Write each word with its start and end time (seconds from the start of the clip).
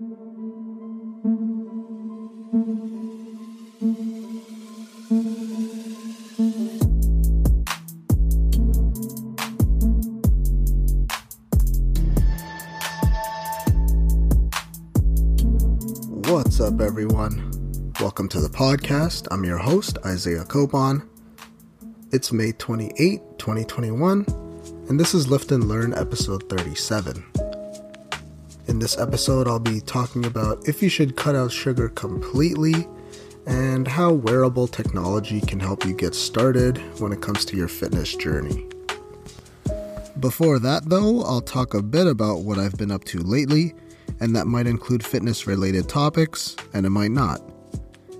What's 0.00 0.16
up, 16.60 16.80
everyone? 16.80 17.92
Welcome 18.00 18.30
to 18.30 18.40
the 18.40 18.48
podcast. 18.48 19.28
I'm 19.30 19.44
your 19.44 19.58
host, 19.58 19.98
Isaiah 20.06 20.44
Copon. 20.44 21.06
It's 22.10 22.32
May 22.32 22.52
28, 22.52 23.20
2021, 23.38 24.24
and 24.88 24.98
this 24.98 25.12
is 25.12 25.28
Lift 25.28 25.52
and 25.52 25.68
Learn 25.68 25.92
episode 25.92 26.48
37. 26.48 27.39
In 28.70 28.78
this 28.78 28.96
episode, 28.98 29.48
I'll 29.48 29.58
be 29.58 29.80
talking 29.80 30.24
about 30.24 30.68
if 30.68 30.80
you 30.80 30.88
should 30.88 31.16
cut 31.16 31.34
out 31.34 31.50
sugar 31.50 31.88
completely 31.88 32.86
and 33.44 33.88
how 33.88 34.12
wearable 34.12 34.68
technology 34.68 35.40
can 35.40 35.58
help 35.58 35.84
you 35.84 35.92
get 35.92 36.14
started 36.14 36.78
when 37.00 37.10
it 37.10 37.20
comes 37.20 37.44
to 37.46 37.56
your 37.56 37.66
fitness 37.66 38.14
journey. 38.14 38.68
Before 40.20 40.60
that, 40.60 40.88
though, 40.88 41.24
I'll 41.24 41.40
talk 41.40 41.74
a 41.74 41.82
bit 41.82 42.06
about 42.06 42.42
what 42.42 42.60
I've 42.60 42.76
been 42.76 42.92
up 42.92 43.02
to 43.06 43.18
lately, 43.18 43.74
and 44.20 44.36
that 44.36 44.46
might 44.46 44.68
include 44.68 45.04
fitness 45.04 45.48
related 45.48 45.88
topics, 45.88 46.54
and 46.72 46.86
it 46.86 46.90
might 46.90 47.10
not. 47.10 47.40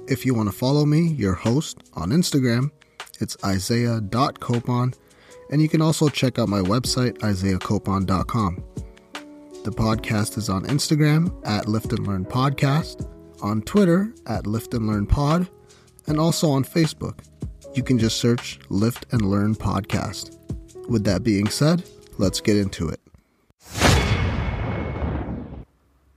If 0.09 0.27
you 0.27 0.35
want 0.35 0.51
to 0.51 0.57
follow 0.57 0.85
me, 0.85 1.13
your 1.13 1.35
host, 1.35 1.79
on 1.95 2.11
Instagram, 2.11 2.73
it's 3.21 3.37
isaiah.copon, 3.45 4.97
and 5.53 5.63
you 5.63 5.69
can 5.69 5.81
also 5.81 6.09
check 6.09 6.41
out 6.41 6.49
my 6.49 6.61
website, 6.61 7.19
isaiahcopon.com. 7.19 8.65
The 9.63 9.71
podcast 9.71 10.39
is 10.39 10.49
on 10.49 10.65
Instagram 10.65 11.39
at 11.47 11.69
Lift 11.69 11.93
and 11.93 12.07
Learn 12.07 12.25
Podcast, 12.25 13.07
on 13.43 13.61
Twitter 13.61 14.15
at 14.25 14.47
Lift 14.47 14.73
and 14.73 14.87
Learn 14.87 15.07
Pod, 15.07 15.51
and 16.07 16.19
also 16.19 16.49
on 16.49 16.65
Facebook. 16.65 17.19
You 17.75 17.83
can 17.83 17.99
just 17.99 18.17
search 18.17 18.59
Lift 18.71 19.05
and 19.13 19.31
Learn 19.31 19.55
Podcast. 19.55 20.35
With 20.89 21.05
that 21.05 21.23
being 21.23 21.49
said, 21.49 21.85
let's 22.17 22.41
get 22.41 22.57
into 22.57 22.89
it. 22.89 23.01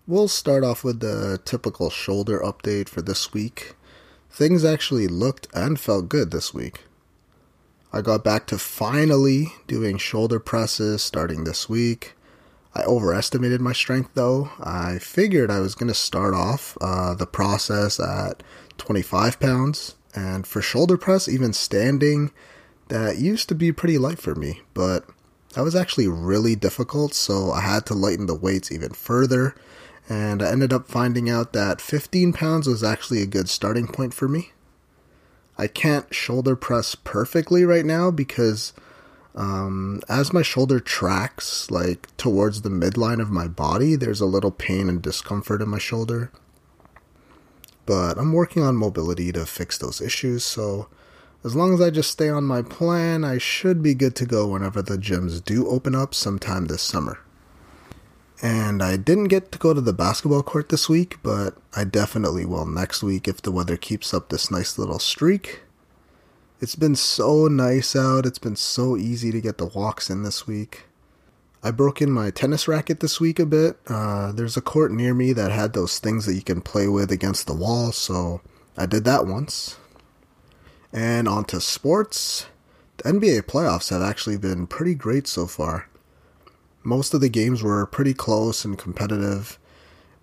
We'll 0.08 0.30
start 0.30 0.64
off 0.64 0.86
with 0.86 1.02
the 1.02 1.38
typical 1.44 1.90
shoulder 1.90 2.40
update 2.40 2.88
for 2.88 3.02
this 3.02 3.34
week. 3.34 3.76
Things 4.32 4.64
actually 4.64 5.10
looked 5.10 5.50
and 5.54 5.78
felt 5.78 6.08
good 6.08 6.32
this 6.32 6.54
week. 6.54 6.86
I 7.92 8.00
got 8.00 8.24
back 8.24 8.48
to 8.48 8.58
finally 8.58 9.48
doing 9.68 9.98
shoulder 9.98 10.40
presses 10.40 11.04
starting 11.04 11.44
this 11.44 11.68
week. 11.68 12.14
I 12.76 12.84
overestimated 12.84 13.62
my 13.62 13.74
strength 13.74 14.12
though. 14.14 14.50
I 14.60 14.98
figured 15.00 15.52
I 15.52 15.60
was 15.60 15.76
going 15.76 15.90
to 15.90 15.94
start 15.94 16.34
off 16.34 16.78
uh, 16.82 17.14
the 17.14 17.28
process 17.28 18.00
at 18.00 18.42
25 18.78 19.40
pounds, 19.40 19.96
and 20.16 20.48
for 20.48 20.62
shoulder 20.62 20.98
press, 20.98 21.28
even 21.28 21.54
standing, 21.54 22.32
that 22.90 23.18
used 23.18 23.50
to 23.50 23.56
be 23.56 23.72
pretty 23.72 23.98
light 23.98 24.20
for 24.20 24.36
me, 24.36 24.62
but 24.74 25.06
that 25.54 25.64
was 25.64 25.76
actually 25.76 26.08
really 26.08 26.56
difficult, 26.56 27.14
so 27.14 27.52
I 27.52 27.62
had 27.62 27.86
to 27.88 27.94
lighten 27.94 28.26
the 28.26 28.36
weights 28.36 28.72
even 28.72 28.94
further. 28.94 29.56
And 30.10 30.44
I 30.44 30.52
ended 30.52 30.74
up 30.74 30.88
finding 30.88 31.30
out 31.30 31.54
that 31.54 31.80
15 31.80 32.34
pounds 32.34 32.68
was 32.68 32.84
actually 32.84 33.22
a 33.22 33.28
good 33.28 33.48
starting 33.48 33.88
point 33.88 34.14
for 34.14 34.28
me. 34.28 34.52
I 35.58 35.68
can't 35.68 36.14
shoulder 36.14 36.56
press 36.56 36.96
perfectly 36.96 37.64
right 37.64 37.86
now 37.86 38.12
because 38.12 38.74
um, 39.36 40.02
as 40.08 40.34
my 40.34 40.42
shoulder 40.42 40.80
tracks 40.80 41.72
like 41.72 42.16
towards 42.18 42.62
the 42.62 42.70
midline 42.70 43.22
of 43.22 43.32
my 43.32 43.48
body, 43.48 43.96
there's 43.96 44.22
a 44.22 44.26
little 44.26 44.52
pain 44.52 44.90
and 44.90 45.02
discomfort 45.02 45.62
in 45.62 45.70
my 45.70 45.80
shoulder. 45.80 46.32
But 47.86 48.18
I'm 48.18 48.34
working 48.34 48.64
on 48.64 48.76
mobility 48.76 49.32
to 49.32 49.46
fix 49.46 49.78
those 49.78 50.00
issues, 50.00 50.44
so 50.44 50.88
as 51.44 51.56
long 51.56 51.74
as 51.74 51.82
I 51.82 51.90
just 51.90 52.12
stay 52.12 52.30
on 52.30 52.46
my 52.46 52.62
plan, 52.62 53.26
I 53.26 53.38
should 53.38 53.84
be 53.84 53.94
good 53.94 54.16
to 54.18 54.26
go 54.26 54.48
whenever 54.48 54.82
the 54.82 54.98
gyms 54.98 55.44
do 55.44 55.68
open 55.68 55.94
up 55.94 56.14
sometime 56.14 56.66
this 56.68 56.82
summer. 56.82 57.20
And 58.42 58.82
I 58.82 58.98
didn't 58.98 59.26
get 59.26 59.52
to 59.52 59.60
go 59.60 59.74
to 59.74 59.82
the 59.82 59.94
basketball 59.94 60.44
court 60.44 60.70
this 60.70 60.88
week, 60.88 61.18
but 61.22 61.58
I 61.76 61.84
definitely 61.84 62.46
will 62.46 62.66
next 62.66 63.04
week 63.04 63.28
if 63.28 63.42
the 63.42 63.52
weather 63.52 63.78
keeps 63.78 64.14
up 64.14 64.30
this 64.30 64.52
nice 64.52 64.78
little 64.78 65.00
streak. 65.00 65.62
It's 66.64 66.78
been 66.78 66.96
so 66.96 67.50
nice 67.50 67.94
out, 67.94 68.26
it's 68.26 68.40
been 68.40 68.56
so 68.56 68.96
easy 68.96 69.34
to 69.34 69.42
get 69.42 69.58
the 69.58 69.66
walks 69.66 70.10
in 70.10 70.24
this 70.24 70.48
week. 70.48 70.86
I 71.62 71.72
broke 71.72 72.02
in 72.02 72.10
my 72.10 72.32
tennis 72.32 72.70
racket 72.70 73.02
this 73.02 73.20
week 73.20 73.38
a 73.38 73.46
bit. 73.46 73.78
Uh, 73.86 74.32
there's 74.32 74.56
a 74.56 74.62
court 74.62 74.94
near 74.94 75.14
me 75.14 75.34
that 75.34 75.52
had 75.52 75.74
those 75.74 76.00
things 76.00 76.26
that 76.26 76.36
you 76.36 76.42
can 76.42 76.62
play 76.62 76.88
with 76.88 77.12
against 77.12 77.48
the 77.48 77.54
wall, 77.54 77.92
so 77.92 78.40
I 78.78 78.86
did 78.86 79.04
that 79.04 79.28
once. 79.28 79.76
And 80.94 81.28
on 81.28 81.44
to 81.48 81.60
sports. 81.60 82.46
The 82.96 83.12
NBA 83.12 83.42
playoffs 83.42 83.90
have 83.90 84.02
actually 84.02 84.38
been 84.38 84.66
pretty 84.66 84.96
great 84.96 85.28
so 85.28 85.48
far. 85.48 85.90
Most 86.82 87.14
of 87.14 87.20
the 87.20 87.28
games 87.28 87.62
were 87.62 87.86
pretty 87.86 88.14
close 88.14 88.64
and 88.64 88.78
competitive. 88.78 89.60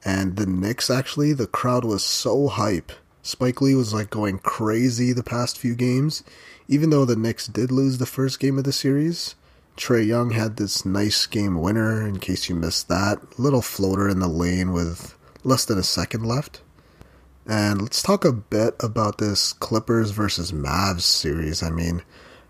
And 0.07 0.37
the 0.37 0.47
Knicks, 0.47 0.89
actually, 0.89 1.35
the 1.35 1.47
crowd 1.47 1.85
was 1.85 2.03
so 2.03 2.49
hype. 2.49 2.93
Spike 3.23 3.61
Lee 3.61 3.75
was 3.75 3.93
like 3.93 4.11
going 4.11 4.39
crazy 4.39 5.13
the 5.13 5.23
past 5.23 5.59
few 5.59 5.75
games. 5.75 6.25
Even 6.69 6.91
though 6.91 7.05
the 7.05 7.17
Knicks 7.17 7.47
did 7.47 7.71
lose 7.71 7.99
the 7.99 8.07
first 8.07 8.41
game 8.41 8.57
of 8.57 8.65
the 8.65 8.73
series, 8.73 9.35
Trae 9.77 10.07
Young 10.07 10.31
had 10.31 10.57
this 10.57 10.85
nice 10.85 11.27
game 11.27 11.61
winner, 11.61 12.07
in 12.07 12.19
case 12.19 12.49
you 12.49 12.55
missed 12.55 12.89
that. 12.89 13.39
Little 13.39 13.63
floater 13.63 14.09
in 14.09 14.21
the 14.21 14.29
lane 14.29 14.73
with 14.73 15.17
less 15.43 15.65
than 15.65 15.79
a 15.79 15.83
second 15.83 16.25
left. 16.25 16.63
And 17.47 17.83
let's 17.83 18.03
talk 18.03 18.25
a 18.25 18.33
bit 18.33 18.77
about 18.81 19.19
this 19.19 19.53
Clippers 19.55 20.11
versus 20.11 20.53
Mavs 20.53 21.03
series. 21.03 21.63
I 21.63 21.71
mean, 21.71 22.03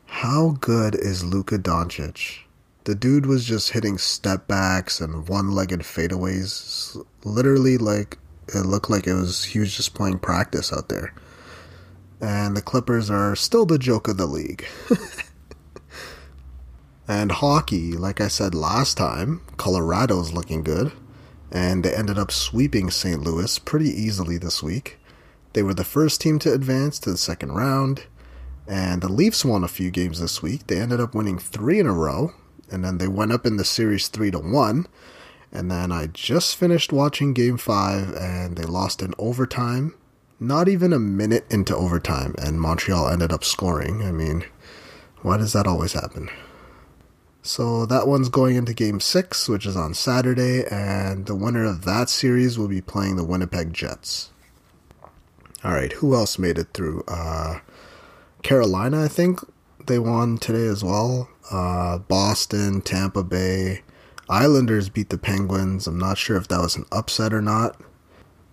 how 0.06 0.56
good 0.60 0.94
is 0.94 1.24
Luka 1.24 1.58
Doncic? 1.58 2.40
The 2.84 2.94
dude 2.94 3.26
was 3.26 3.44
just 3.44 3.70
hitting 3.70 3.98
step 3.98 4.48
backs 4.48 5.00
and 5.00 5.28
one 5.28 5.52
legged 5.52 5.80
fadeaways. 5.80 7.02
Literally, 7.24 7.78
like, 7.78 8.18
it 8.54 8.66
looked 8.66 8.90
like 8.90 9.06
it 9.06 9.14
was 9.14 9.44
he 9.44 9.58
was 9.58 9.76
just 9.76 9.94
playing 9.94 10.18
practice 10.18 10.72
out 10.72 10.88
there. 10.88 11.14
And 12.20 12.56
the 12.56 12.62
Clippers 12.62 13.10
are 13.10 13.34
still 13.34 13.64
the 13.64 13.78
joke 13.78 14.06
of 14.08 14.18
the 14.18 14.26
league. 14.26 14.66
and 17.08 17.32
hockey, 17.32 17.92
like 17.92 18.20
I 18.20 18.28
said 18.28 18.54
last 18.54 18.98
time, 18.98 19.40
Colorado's 19.56 20.32
looking 20.32 20.62
good. 20.62 20.92
And 21.50 21.82
they 21.82 21.94
ended 21.94 22.18
up 22.18 22.30
sweeping 22.30 22.90
St. 22.90 23.20
Louis 23.20 23.58
pretty 23.58 23.88
easily 23.88 24.38
this 24.38 24.62
week. 24.62 24.98
They 25.52 25.62
were 25.62 25.74
the 25.74 25.82
first 25.82 26.20
team 26.20 26.38
to 26.40 26.52
advance 26.52 26.98
to 27.00 27.10
the 27.10 27.16
second 27.16 27.52
round. 27.52 28.04
And 28.68 29.02
the 29.02 29.10
Leafs 29.10 29.44
won 29.44 29.64
a 29.64 29.68
few 29.68 29.90
games 29.90 30.20
this 30.20 30.42
week. 30.42 30.66
They 30.68 30.78
ended 30.78 31.00
up 31.00 31.14
winning 31.14 31.38
three 31.38 31.80
in 31.80 31.86
a 31.86 31.92
row, 31.92 32.32
and 32.70 32.84
then 32.84 32.98
they 32.98 33.08
went 33.08 33.32
up 33.32 33.44
in 33.44 33.56
the 33.56 33.64
series 33.64 34.06
three 34.06 34.30
to 34.30 34.38
one. 34.38 34.86
And 35.52 35.70
then 35.70 35.90
I 35.90 36.06
just 36.06 36.56
finished 36.56 36.92
watching 36.92 37.34
game 37.34 37.56
five 37.56 38.14
and 38.14 38.56
they 38.56 38.64
lost 38.64 39.02
in 39.02 39.14
overtime. 39.18 39.94
Not 40.38 40.68
even 40.68 40.92
a 40.92 40.98
minute 40.98 41.44
into 41.50 41.76
overtime, 41.76 42.34
and 42.38 42.60
Montreal 42.60 43.08
ended 43.08 43.30
up 43.30 43.44
scoring. 43.44 44.02
I 44.02 44.10
mean, 44.10 44.46
why 45.20 45.36
does 45.36 45.52
that 45.52 45.66
always 45.66 45.92
happen? 45.92 46.30
So 47.42 47.84
that 47.86 48.06
one's 48.06 48.30
going 48.30 48.56
into 48.56 48.72
game 48.72 49.00
six, 49.00 49.48
which 49.48 49.66
is 49.66 49.76
on 49.76 49.92
Saturday, 49.92 50.64
and 50.70 51.26
the 51.26 51.34
winner 51.34 51.64
of 51.64 51.84
that 51.84 52.08
series 52.08 52.58
will 52.58 52.68
be 52.68 52.80
playing 52.80 53.16
the 53.16 53.24
Winnipeg 53.24 53.74
Jets. 53.74 54.30
All 55.62 55.72
right, 55.72 55.92
who 55.92 56.14
else 56.14 56.38
made 56.38 56.58
it 56.58 56.68
through? 56.72 57.02
Uh, 57.06 57.60
Carolina, 58.42 59.04
I 59.04 59.08
think 59.08 59.40
they 59.86 59.98
won 59.98 60.38
today 60.38 60.66
as 60.66 60.82
well. 60.82 61.28
Uh, 61.50 61.98
Boston, 61.98 62.80
Tampa 62.80 63.22
Bay, 63.22 63.82
Islanders 64.30 64.88
beat 64.88 65.08
the 65.08 65.18
Penguins. 65.18 65.88
I'm 65.88 65.98
not 65.98 66.16
sure 66.16 66.36
if 66.36 66.46
that 66.48 66.60
was 66.60 66.76
an 66.76 66.86
upset 66.92 67.34
or 67.34 67.42
not. 67.42 67.80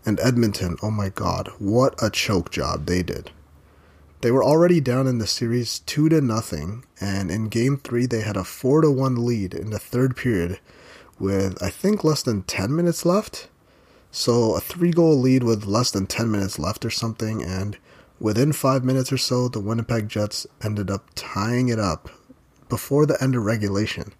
And 0.07 0.19
Edmonton, 0.19 0.75
oh 0.81 0.89
my 0.89 1.09
god, 1.09 1.51
what 1.59 1.93
a 2.01 2.09
choke 2.09 2.49
job 2.49 2.87
they 2.87 3.03
did. 3.03 3.29
They 4.21 4.31
were 4.31 4.43
already 4.43 4.81
down 4.81 5.05
in 5.05 5.19
the 5.19 5.27
series 5.27 5.79
2 5.79 6.09
to 6.09 6.19
nothing, 6.19 6.83
and 6.99 7.29
in 7.29 7.49
game 7.49 7.77
3 7.77 8.07
they 8.07 8.21
had 8.21 8.35
a 8.35 8.43
4 8.43 8.81
to 8.81 8.89
1 8.89 9.23
lead 9.23 9.53
in 9.53 9.69
the 9.69 9.77
third 9.77 10.15
period 10.15 10.59
with 11.19 11.61
I 11.61 11.69
think 11.69 12.03
less 12.03 12.23
than 12.23 12.41
10 12.41 12.75
minutes 12.75 13.05
left. 13.05 13.47
So 14.09 14.55
a 14.55 14.59
3 14.59 14.89
goal 14.89 15.19
lead 15.19 15.43
with 15.43 15.65
less 15.65 15.91
than 15.91 16.07
10 16.07 16.31
minutes 16.31 16.57
left 16.57 16.85
or 16.85 16.89
something 16.89 17.43
and 17.43 17.77
within 18.19 18.51
5 18.51 18.83
minutes 18.83 19.11
or 19.11 19.17
so 19.17 19.47
the 19.47 19.59
Winnipeg 19.59 20.09
Jets 20.09 20.47
ended 20.63 20.89
up 20.89 21.05
tying 21.13 21.69
it 21.69 21.79
up 21.79 22.09
before 22.67 23.05
the 23.05 23.21
end 23.21 23.35
of 23.35 23.43
regulation. 23.43 24.13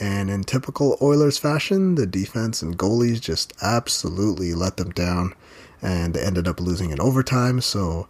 And 0.00 0.30
in 0.30 0.44
typical 0.44 0.96
Oilers 1.02 1.38
fashion, 1.38 1.96
the 1.96 2.06
defense 2.06 2.62
and 2.62 2.78
goalies 2.78 3.20
just 3.20 3.52
absolutely 3.60 4.54
let 4.54 4.76
them 4.76 4.90
down, 4.90 5.34
and 5.82 6.14
they 6.14 6.22
ended 6.22 6.48
up 6.48 6.60
losing 6.60 6.90
in 6.90 7.00
overtime. 7.00 7.60
So 7.60 8.08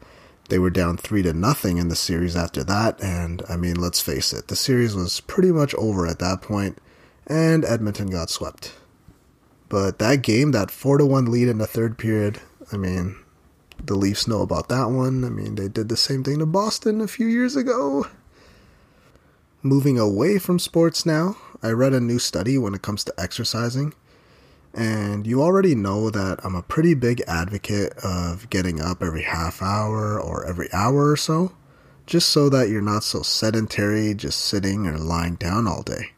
they 0.49 0.59
were 0.59 0.71
down 0.71 0.97
three 0.97 1.23
to 1.23 1.33
nothing 1.33 1.79
in 1.79 1.89
the 1.89 1.97
series 1.97 2.37
after 2.37 2.63
that. 2.65 3.03
And 3.03 3.43
I 3.49 3.57
mean, 3.57 3.77
let's 3.77 4.01
face 4.01 4.33
it, 4.33 4.49
the 4.49 4.57
series 4.57 4.95
was 4.95 5.21
pretty 5.21 5.51
much 5.51 5.75
over 5.75 6.07
at 6.07 6.21
that 6.21 6.43
point, 6.43 6.79
and 7.27 7.65
Edmonton 7.65 8.09
got 8.09 8.31
swept. 8.31 8.75
But 9.69 9.99
that 9.99 10.23
game, 10.23 10.53
that 10.53 10.71
4 10.71 10.99
to 10.99 11.07
1 11.07 11.31
lead 11.31 11.49
in 11.49 11.57
the 11.57 11.67
third 11.67 11.97
period, 11.97 12.41
I 12.71 12.77
mean, 12.77 13.17
the 13.83 13.95
Leafs 13.95 14.29
know 14.29 14.43
about 14.43 14.69
that 14.69 14.91
one. 14.91 15.25
I 15.25 15.31
mean, 15.31 15.55
they 15.55 15.69
did 15.69 15.89
the 15.89 15.97
same 15.97 16.23
thing 16.23 16.39
to 16.41 16.47
Boston 16.47 17.01
a 17.01 17.09
few 17.09 17.27
years 17.27 17.57
ago. 17.57 18.07
Moving 19.63 19.99
away 19.99 20.39
from 20.39 20.59
sports 20.59 21.07
now, 21.07 21.37
I 21.63 21.71
read 21.71 21.93
a 21.93 22.01
new 22.01 22.19
study 22.19 22.59
when 22.59 22.75
it 22.75 22.83
comes 22.83 23.05
to 23.05 23.15
exercising. 23.19 23.95
And 24.75 25.27
you 25.27 25.43
already 25.43 25.75
know 25.75 26.11
that 26.11 26.41
I'm 26.45 26.55
a 26.55 26.63
pretty 26.63 26.95
big 26.95 27.23
advocate 27.29 27.93
of 28.03 28.49
getting 28.51 28.81
up 28.81 29.03
every 29.03 29.23
half 29.23 29.63
hour 29.63 30.21
or 30.21 30.47
every 30.47 30.73
hour 30.73 31.11
or 31.11 31.17
so, 31.17 31.53
just 32.07 32.31
so 32.31 32.49
that 32.49 32.69
you're 32.69 32.81
not 32.81 33.05
so 33.05 33.23
sedentary 33.23 34.15
just 34.15 34.41
sitting 34.41 34.87
or 34.87 34.99
lying 34.99 35.35
down 35.35 35.67
all 35.67 35.83
day. 35.83 36.13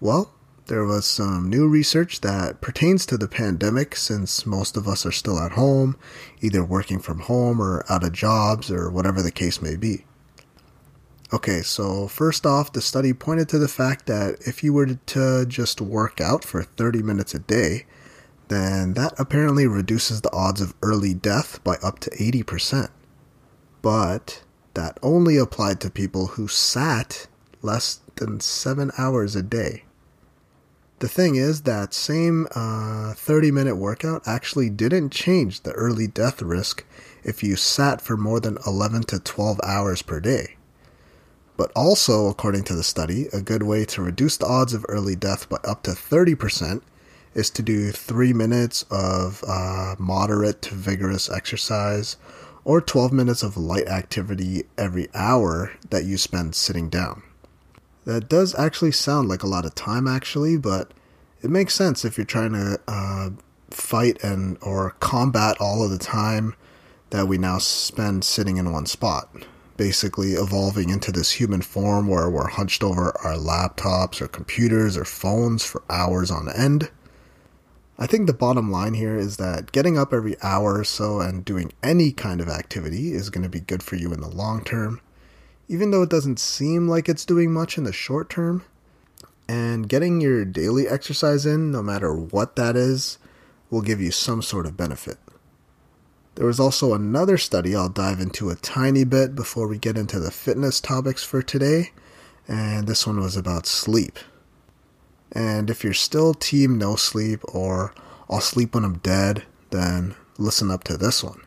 Well, 0.00 0.32
there 0.66 0.84
was 0.84 1.06
some 1.06 1.50
new 1.50 1.66
research 1.66 2.20
that 2.20 2.60
pertains 2.60 3.04
to 3.06 3.16
the 3.16 3.26
pandemic 3.26 3.96
since 3.96 4.46
most 4.46 4.76
of 4.76 4.86
us 4.86 5.04
are 5.04 5.12
still 5.12 5.38
at 5.38 5.52
home, 5.52 5.96
either 6.40 6.62
working 6.62 7.00
from 7.00 7.20
home 7.20 7.60
or 7.60 7.84
out 7.90 8.04
of 8.04 8.12
jobs 8.12 8.70
or 8.70 8.90
whatever 8.90 9.20
the 9.20 9.32
case 9.32 9.60
may 9.60 9.76
be. 9.76 10.04
Okay, 11.30 11.60
so 11.60 12.08
first 12.08 12.46
off, 12.46 12.72
the 12.72 12.80
study 12.80 13.12
pointed 13.12 13.50
to 13.50 13.58
the 13.58 13.68
fact 13.68 14.06
that 14.06 14.36
if 14.46 14.64
you 14.64 14.72
were 14.72 14.86
to 14.86 15.44
just 15.46 15.78
work 15.78 16.22
out 16.22 16.42
for 16.42 16.62
30 16.62 17.02
minutes 17.02 17.34
a 17.34 17.38
day, 17.38 17.84
then 18.48 18.94
that 18.94 19.12
apparently 19.18 19.66
reduces 19.66 20.22
the 20.22 20.32
odds 20.32 20.62
of 20.62 20.74
early 20.80 21.12
death 21.12 21.62
by 21.62 21.76
up 21.82 21.98
to 22.00 22.10
80%. 22.10 22.88
But 23.82 24.42
that 24.72 24.98
only 25.02 25.36
applied 25.36 25.82
to 25.82 25.90
people 25.90 26.28
who 26.28 26.48
sat 26.48 27.26
less 27.60 28.00
than 28.16 28.40
7 28.40 28.90
hours 28.96 29.36
a 29.36 29.42
day. 29.42 29.84
The 31.00 31.08
thing 31.08 31.36
is, 31.36 31.62
that 31.62 31.92
same 31.92 32.48
uh, 32.54 33.12
30 33.12 33.50
minute 33.50 33.76
workout 33.76 34.26
actually 34.26 34.70
didn't 34.70 35.10
change 35.10 35.60
the 35.60 35.72
early 35.72 36.06
death 36.06 36.40
risk 36.40 36.86
if 37.22 37.42
you 37.42 37.54
sat 37.54 38.00
for 38.00 38.16
more 38.16 38.40
than 38.40 38.58
11 38.66 39.02
to 39.04 39.20
12 39.20 39.60
hours 39.62 40.00
per 40.00 40.20
day. 40.20 40.57
But 41.58 41.72
also, 41.74 42.28
according 42.28 42.62
to 42.64 42.74
the 42.74 42.84
study, 42.84 43.26
a 43.32 43.42
good 43.42 43.64
way 43.64 43.84
to 43.86 44.00
reduce 44.00 44.36
the 44.36 44.46
odds 44.46 44.72
of 44.72 44.86
early 44.88 45.16
death 45.16 45.48
by 45.48 45.56
up 45.64 45.82
to 45.82 45.90
30% 45.90 46.82
is 47.34 47.50
to 47.50 47.62
do 47.62 47.90
3 47.90 48.32
minutes 48.32 48.84
of 48.92 49.42
uh, 49.46 49.96
moderate 49.98 50.62
to 50.62 50.74
vigorous 50.76 51.28
exercise 51.28 52.16
or 52.64 52.80
12 52.80 53.12
minutes 53.12 53.42
of 53.42 53.56
light 53.56 53.88
activity 53.88 54.66
every 54.78 55.08
hour 55.14 55.72
that 55.90 56.04
you 56.04 56.16
spend 56.16 56.54
sitting 56.54 56.88
down. 56.88 57.24
That 58.04 58.28
does 58.28 58.54
actually 58.54 58.92
sound 58.92 59.28
like 59.28 59.42
a 59.42 59.48
lot 59.48 59.66
of 59.66 59.74
time, 59.74 60.06
actually, 60.06 60.56
but 60.56 60.92
it 61.42 61.50
makes 61.50 61.74
sense 61.74 62.04
if 62.04 62.16
you're 62.16 62.24
trying 62.24 62.52
to 62.52 62.80
uh, 62.86 63.30
fight 63.70 64.22
and 64.22 64.58
or 64.62 64.94
combat 65.00 65.56
all 65.58 65.82
of 65.82 65.90
the 65.90 65.98
time 65.98 66.54
that 67.10 67.26
we 67.26 67.36
now 67.36 67.58
spend 67.58 68.22
sitting 68.22 68.58
in 68.58 68.70
one 68.70 68.86
spot. 68.86 69.28
Basically, 69.78 70.32
evolving 70.32 70.90
into 70.90 71.10
this 71.10 71.32
human 71.32 71.62
form 71.62 72.06
where 72.06 72.28
we're 72.28 72.48
hunched 72.48 72.84
over 72.84 73.16
our 73.24 73.36
laptops 73.36 74.20
or 74.20 74.28
computers 74.28 74.94
or 74.94 75.06
phones 75.06 75.64
for 75.64 75.82
hours 75.88 76.30
on 76.30 76.52
end. 76.52 76.90
I 77.98 78.06
think 78.06 78.26
the 78.26 78.34
bottom 78.34 78.70
line 78.70 78.92
here 78.92 79.16
is 79.16 79.38
that 79.38 79.72
getting 79.72 79.96
up 79.96 80.12
every 80.12 80.36
hour 80.42 80.78
or 80.78 80.84
so 80.84 81.20
and 81.20 81.42
doing 81.42 81.72
any 81.82 82.12
kind 82.12 82.42
of 82.42 82.48
activity 82.50 83.12
is 83.12 83.30
going 83.30 83.44
to 83.44 83.48
be 83.48 83.60
good 83.60 83.82
for 83.82 83.96
you 83.96 84.12
in 84.12 84.20
the 84.20 84.28
long 84.28 84.62
term 84.62 85.00
even 85.68 85.90
though 85.90 86.02
it 86.02 86.10
doesn't 86.10 86.38
seem 86.38 86.88
like 86.88 87.08
it's 87.08 87.26
doing 87.26 87.52
much 87.52 87.76
in 87.76 87.84
the 87.84 87.92
short 87.92 88.30
term. 88.30 88.64
And 89.46 89.88
getting 89.88 90.20
your 90.20 90.44
daily 90.44 90.88
exercise 90.88 91.46
in, 91.46 91.70
no 91.70 91.82
matter 91.82 92.14
what 92.14 92.56
that 92.56 92.76
is, 92.76 93.18
will 93.70 93.82
give 93.82 94.00
you 94.00 94.10
some 94.10 94.42
sort 94.42 94.66
of 94.66 94.76
benefit. 94.76 95.18
There 96.38 96.46
was 96.46 96.60
also 96.60 96.94
another 96.94 97.36
study 97.36 97.74
I'll 97.74 97.88
dive 97.88 98.20
into 98.20 98.48
a 98.48 98.54
tiny 98.54 99.02
bit 99.02 99.34
before 99.34 99.66
we 99.66 99.76
get 99.76 99.98
into 99.98 100.20
the 100.20 100.30
fitness 100.30 100.80
topics 100.80 101.24
for 101.24 101.42
today, 101.42 101.90
and 102.46 102.86
this 102.86 103.04
one 103.08 103.18
was 103.18 103.36
about 103.36 103.66
sleep. 103.66 104.20
And 105.32 105.68
if 105.68 105.82
you're 105.82 105.92
still 105.92 106.34
team 106.34 106.78
no 106.78 106.94
sleep 106.94 107.40
or 107.52 107.92
I'll 108.30 108.40
sleep 108.40 108.76
when 108.76 108.84
I'm 108.84 108.98
dead, 108.98 109.46
then 109.70 110.14
listen 110.38 110.70
up 110.70 110.84
to 110.84 110.96
this 110.96 111.24
one. 111.24 111.42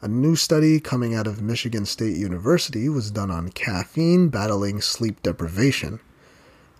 A 0.00 0.08
new 0.08 0.34
study 0.34 0.80
coming 0.80 1.14
out 1.14 1.26
of 1.26 1.42
Michigan 1.42 1.84
State 1.84 2.16
University 2.16 2.88
was 2.88 3.10
done 3.10 3.30
on 3.30 3.50
caffeine 3.50 4.30
battling 4.30 4.80
sleep 4.80 5.22
deprivation, 5.22 6.00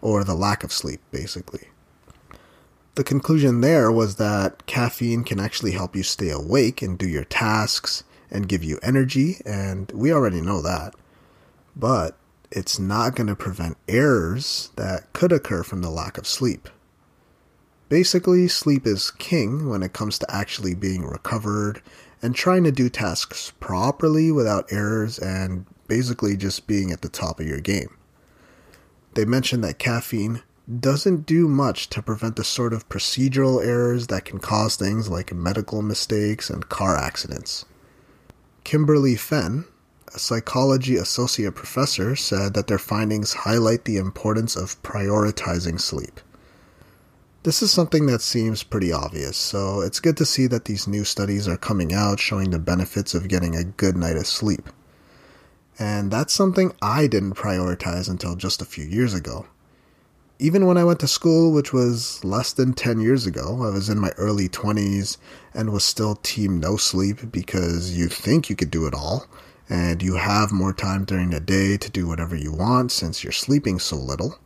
or 0.00 0.24
the 0.24 0.34
lack 0.34 0.64
of 0.64 0.72
sleep, 0.72 1.02
basically. 1.10 1.68
The 2.98 3.04
conclusion 3.04 3.60
there 3.60 3.92
was 3.92 4.16
that 4.16 4.66
caffeine 4.66 5.22
can 5.22 5.38
actually 5.38 5.70
help 5.70 5.94
you 5.94 6.02
stay 6.02 6.30
awake 6.30 6.82
and 6.82 6.98
do 6.98 7.06
your 7.06 7.22
tasks 7.22 8.02
and 8.28 8.48
give 8.48 8.64
you 8.64 8.80
energy, 8.82 9.36
and 9.46 9.88
we 9.92 10.12
already 10.12 10.40
know 10.40 10.60
that. 10.62 10.96
But 11.76 12.18
it's 12.50 12.80
not 12.80 13.14
going 13.14 13.28
to 13.28 13.36
prevent 13.36 13.76
errors 13.86 14.70
that 14.74 15.12
could 15.12 15.30
occur 15.30 15.62
from 15.62 15.80
the 15.80 15.90
lack 15.90 16.18
of 16.18 16.26
sleep. 16.26 16.68
Basically, 17.88 18.48
sleep 18.48 18.84
is 18.84 19.12
king 19.12 19.68
when 19.68 19.84
it 19.84 19.92
comes 19.92 20.18
to 20.18 20.34
actually 20.34 20.74
being 20.74 21.04
recovered 21.06 21.80
and 22.20 22.34
trying 22.34 22.64
to 22.64 22.72
do 22.72 22.88
tasks 22.88 23.52
properly 23.60 24.32
without 24.32 24.72
errors 24.72 25.20
and 25.20 25.66
basically 25.86 26.36
just 26.36 26.66
being 26.66 26.90
at 26.90 27.02
the 27.02 27.08
top 27.08 27.38
of 27.38 27.46
your 27.46 27.60
game. 27.60 27.96
They 29.14 29.24
mentioned 29.24 29.62
that 29.62 29.78
caffeine 29.78 30.42
doesn't 30.68 31.24
do 31.24 31.48
much 31.48 31.88
to 31.88 32.02
prevent 32.02 32.36
the 32.36 32.44
sort 32.44 32.74
of 32.74 32.88
procedural 32.88 33.64
errors 33.64 34.08
that 34.08 34.26
can 34.26 34.38
cause 34.38 34.76
things 34.76 35.08
like 35.08 35.32
medical 35.32 35.80
mistakes 35.80 36.50
and 36.50 36.68
car 36.68 36.96
accidents. 36.96 37.64
Kimberly 38.64 39.16
Fenn, 39.16 39.64
a 40.14 40.18
psychology 40.18 40.96
associate 40.96 41.54
professor, 41.54 42.14
said 42.14 42.52
that 42.52 42.66
their 42.66 42.78
findings 42.78 43.32
highlight 43.32 43.86
the 43.86 43.96
importance 43.96 44.56
of 44.56 44.82
prioritizing 44.82 45.80
sleep. 45.80 46.20
This 47.44 47.62
is 47.62 47.70
something 47.70 48.04
that 48.06 48.20
seems 48.20 48.62
pretty 48.62 48.92
obvious, 48.92 49.38
so 49.38 49.80
it's 49.80 50.00
good 50.00 50.18
to 50.18 50.26
see 50.26 50.46
that 50.48 50.66
these 50.66 50.86
new 50.86 51.04
studies 51.04 51.48
are 51.48 51.56
coming 51.56 51.94
out 51.94 52.20
showing 52.20 52.50
the 52.50 52.58
benefits 52.58 53.14
of 53.14 53.28
getting 53.28 53.56
a 53.56 53.64
good 53.64 53.96
night 53.96 54.16
of 54.16 54.26
sleep. 54.26 54.68
And 55.78 56.10
that's 56.10 56.34
something 56.34 56.74
I 56.82 57.06
didn't 57.06 57.36
prioritize 57.36 58.10
until 58.10 58.34
just 58.34 58.60
a 58.60 58.66
few 58.66 58.84
years 58.84 59.14
ago. 59.14 59.46
Even 60.40 60.66
when 60.66 60.76
I 60.76 60.84
went 60.84 61.00
to 61.00 61.08
school, 61.08 61.50
which 61.50 61.72
was 61.72 62.22
less 62.24 62.52
than 62.52 62.72
10 62.72 63.00
years 63.00 63.26
ago, 63.26 63.60
I 63.64 63.70
was 63.70 63.88
in 63.88 63.98
my 63.98 64.10
early 64.10 64.48
20s 64.48 65.16
and 65.52 65.72
was 65.72 65.82
still 65.82 66.14
team 66.14 66.60
no 66.60 66.76
sleep 66.76 67.32
because 67.32 67.98
you 67.98 68.06
think 68.06 68.48
you 68.48 68.54
could 68.54 68.70
do 68.70 68.86
it 68.86 68.94
all, 68.94 69.26
and 69.68 70.00
you 70.00 70.14
have 70.14 70.52
more 70.52 70.72
time 70.72 71.04
during 71.04 71.30
the 71.30 71.40
day 71.40 71.76
to 71.78 71.90
do 71.90 72.06
whatever 72.06 72.36
you 72.36 72.52
want 72.52 72.92
since 72.92 73.24
you're 73.24 73.32
sleeping 73.32 73.80
so 73.80 73.96
little. 73.96 74.38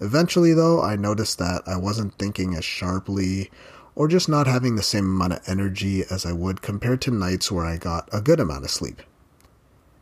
Eventually, 0.00 0.54
though, 0.54 0.80
I 0.80 0.94
noticed 0.94 1.38
that 1.38 1.62
I 1.66 1.76
wasn't 1.76 2.16
thinking 2.18 2.54
as 2.54 2.64
sharply 2.64 3.50
or 3.96 4.06
just 4.06 4.28
not 4.28 4.46
having 4.46 4.76
the 4.76 4.82
same 4.84 5.06
amount 5.06 5.32
of 5.32 5.48
energy 5.48 6.04
as 6.08 6.24
I 6.24 6.34
would 6.34 6.62
compared 6.62 7.00
to 7.00 7.10
nights 7.10 7.50
where 7.50 7.66
I 7.66 7.78
got 7.78 8.08
a 8.12 8.20
good 8.20 8.38
amount 8.38 8.64
of 8.64 8.70
sleep. 8.70 9.02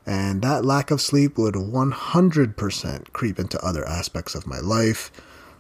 And 0.07 0.43
that 0.43 0.65
lack 0.65 0.91
of 0.91 1.01
sleep 1.01 1.39
would 1.39 1.55
100% 1.55 3.13
creep 3.13 3.39
into 3.39 3.65
other 3.65 3.87
aspects 3.89 4.35
of 4.35 4.47
my 4.47 4.59
life, 4.59 5.11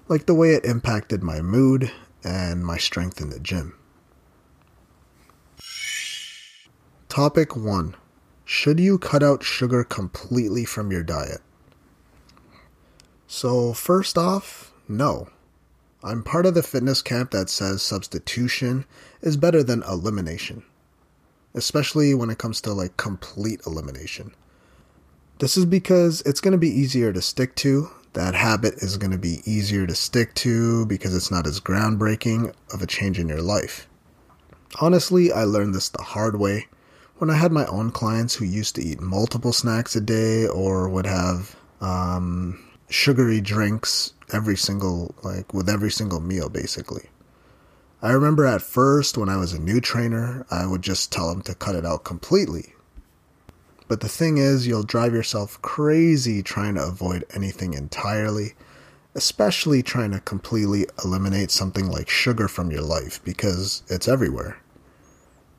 like 0.08 0.26
the 0.26 0.34
way 0.34 0.54
it 0.54 0.64
impacted 0.64 1.22
my 1.22 1.40
mood 1.40 1.90
and 2.22 2.64
my 2.64 2.76
strength 2.76 3.20
in 3.20 3.30
the 3.30 3.40
gym. 3.40 3.78
Topic 7.08 7.56
1 7.56 7.94
Should 8.44 8.80
you 8.80 8.98
cut 8.98 9.22
out 9.22 9.42
sugar 9.42 9.84
completely 9.84 10.64
from 10.64 10.90
your 10.90 11.02
diet? 11.02 11.40
So, 13.26 13.72
first 13.72 14.18
off, 14.18 14.72
no. 14.88 15.28
I'm 16.02 16.22
part 16.22 16.44
of 16.44 16.54
the 16.54 16.62
fitness 16.62 17.00
camp 17.00 17.30
that 17.30 17.48
says 17.48 17.82
substitution 17.82 18.84
is 19.22 19.38
better 19.38 19.62
than 19.62 19.82
elimination, 19.84 20.64
especially 21.54 22.14
when 22.14 22.30
it 22.30 22.38
comes 22.38 22.60
to 22.62 22.72
like 22.72 22.96
complete 22.96 23.60
elimination. 23.66 24.32
This 25.38 25.56
is 25.56 25.64
because 25.64 26.20
it's 26.22 26.40
going 26.40 26.52
to 26.52 26.58
be 26.58 26.68
easier 26.68 27.12
to 27.12 27.22
stick 27.22 27.54
to. 27.56 27.90
That 28.12 28.34
habit 28.34 28.74
is 28.74 28.96
going 28.96 29.10
to 29.10 29.18
be 29.18 29.40
easier 29.44 29.86
to 29.86 29.94
stick 29.94 30.34
to 30.34 30.86
because 30.86 31.14
it's 31.16 31.30
not 31.30 31.46
as 31.46 31.60
groundbreaking 31.60 32.54
of 32.72 32.82
a 32.82 32.86
change 32.86 33.18
in 33.18 33.28
your 33.28 33.42
life. 33.42 33.88
Honestly, 34.80 35.32
I 35.32 35.44
learned 35.44 35.74
this 35.74 35.88
the 35.88 36.02
hard 36.02 36.38
way 36.38 36.66
when 37.18 37.30
I 37.30 37.34
had 37.34 37.52
my 37.52 37.66
own 37.66 37.90
clients 37.90 38.34
who 38.34 38.44
used 38.44 38.74
to 38.76 38.82
eat 38.82 39.00
multiple 39.00 39.52
snacks 39.52 39.96
a 39.96 40.00
day 40.00 40.46
or 40.46 40.88
would 40.88 41.06
have 41.06 41.56
um, 41.80 42.62
sugary 42.88 43.40
drinks 43.40 44.12
every 44.32 44.56
single 44.56 45.14
like 45.22 45.52
with 45.52 45.68
every 45.68 45.90
single 45.90 46.20
meal 46.20 46.48
basically. 46.48 47.08
I 48.04 48.10
remember 48.10 48.44
at 48.44 48.60
first 48.60 49.16
when 49.16 49.30
I 49.30 49.38
was 49.38 49.54
a 49.54 49.58
new 49.58 49.80
trainer, 49.80 50.44
I 50.50 50.66
would 50.66 50.82
just 50.82 51.10
tell 51.10 51.30
them 51.30 51.40
to 51.44 51.54
cut 51.54 51.74
it 51.74 51.86
out 51.86 52.04
completely. 52.04 52.74
But 53.88 54.02
the 54.02 54.10
thing 54.10 54.36
is, 54.36 54.66
you'll 54.66 54.82
drive 54.82 55.14
yourself 55.14 55.60
crazy 55.62 56.42
trying 56.42 56.74
to 56.74 56.84
avoid 56.84 57.24
anything 57.32 57.72
entirely, 57.72 58.52
especially 59.14 59.82
trying 59.82 60.10
to 60.10 60.20
completely 60.20 60.86
eliminate 61.02 61.50
something 61.50 61.86
like 61.86 62.10
sugar 62.10 62.46
from 62.46 62.70
your 62.70 62.82
life 62.82 63.24
because 63.24 63.82
it's 63.88 64.06
everywhere. 64.06 64.58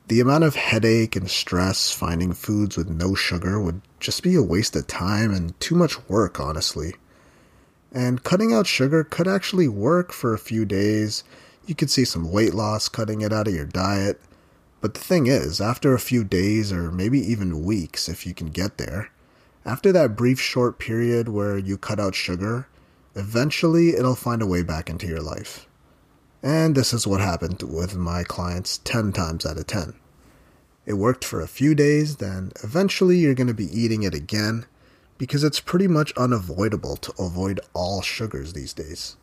The 0.06 0.20
amount 0.20 0.44
of 0.44 0.54
headache 0.54 1.16
and 1.16 1.28
stress 1.28 1.90
finding 1.90 2.32
foods 2.32 2.76
with 2.76 2.88
no 2.88 3.16
sugar 3.16 3.60
would 3.60 3.80
just 3.98 4.22
be 4.22 4.36
a 4.36 4.42
waste 4.42 4.76
of 4.76 4.86
time 4.86 5.34
and 5.34 5.58
too 5.58 5.74
much 5.74 6.08
work, 6.08 6.38
honestly. 6.38 6.94
And 7.90 8.22
cutting 8.22 8.52
out 8.52 8.68
sugar 8.68 9.02
could 9.02 9.26
actually 9.26 9.66
work 9.66 10.12
for 10.12 10.32
a 10.32 10.38
few 10.38 10.64
days. 10.64 11.24
You 11.66 11.74
could 11.74 11.90
see 11.90 12.04
some 12.04 12.30
weight 12.30 12.54
loss 12.54 12.88
cutting 12.88 13.22
it 13.22 13.32
out 13.32 13.48
of 13.48 13.54
your 13.54 13.66
diet. 13.66 14.20
But 14.80 14.94
the 14.94 15.00
thing 15.00 15.26
is, 15.26 15.60
after 15.60 15.94
a 15.94 15.98
few 15.98 16.22
days 16.22 16.72
or 16.72 16.92
maybe 16.92 17.18
even 17.18 17.64
weeks, 17.64 18.08
if 18.08 18.24
you 18.24 18.34
can 18.34 18.48
get 18.48 18.78
there, 18.78 19.10
after 19.64 19.90
that 19.90 20.14
brief 20.14 20.40
short 20.40 20.78
period 20.78 21.28
where 21.28 21.58
you 21.58 21.76
cut 21.76 21.98
out 21.98 22.14
sugar, 22.14 22.68
eventually 23.16 23.96
it'll 23.96 24.14
find 24.14 24.42
a 24.42 24.46
way 24.46 24.62
back 24.62 24.88
into 24.88 25.08
your 25.08 25.20
life. 25.20 25.66
And 26.40 26.76
this 26.76 26.92
is 26.92 27.06
what 27.06 27.20
happened 27.20 27.62
with 27.64 27.96
my 27.96 28.22
clients 28.22 28.78
10 28.78 29.12
times 29.12 29.44
out 29.44 29.56
of 29.56 29.66
10. 29.66 29.94
It 30.84 30.92
worked 30.92 31.24
for 31.24 31.40
a 31.40 31.48
few 31.48 31.74
days, 31.74 32.16
then 32.16 32.52
eventually 32.62 33.18
you're 33.18 33.34
going 33.34 33.48
to 33.48 33.54
be 33.54 33.76
eating 33.76 34.04
it 34.04 34.14
again 34.14 34.66
because 35.18 35.42
it's 35.42 35.58
pretty 35.58 35.88
much 35.88 36.12
unavoidable 36.12 36.96
to 36.98 37.12
avoid 37.18 37.58
all 37.74 38.02
sugars 38.02 38.52
these 38.52 38.72
days. 38.72 39.16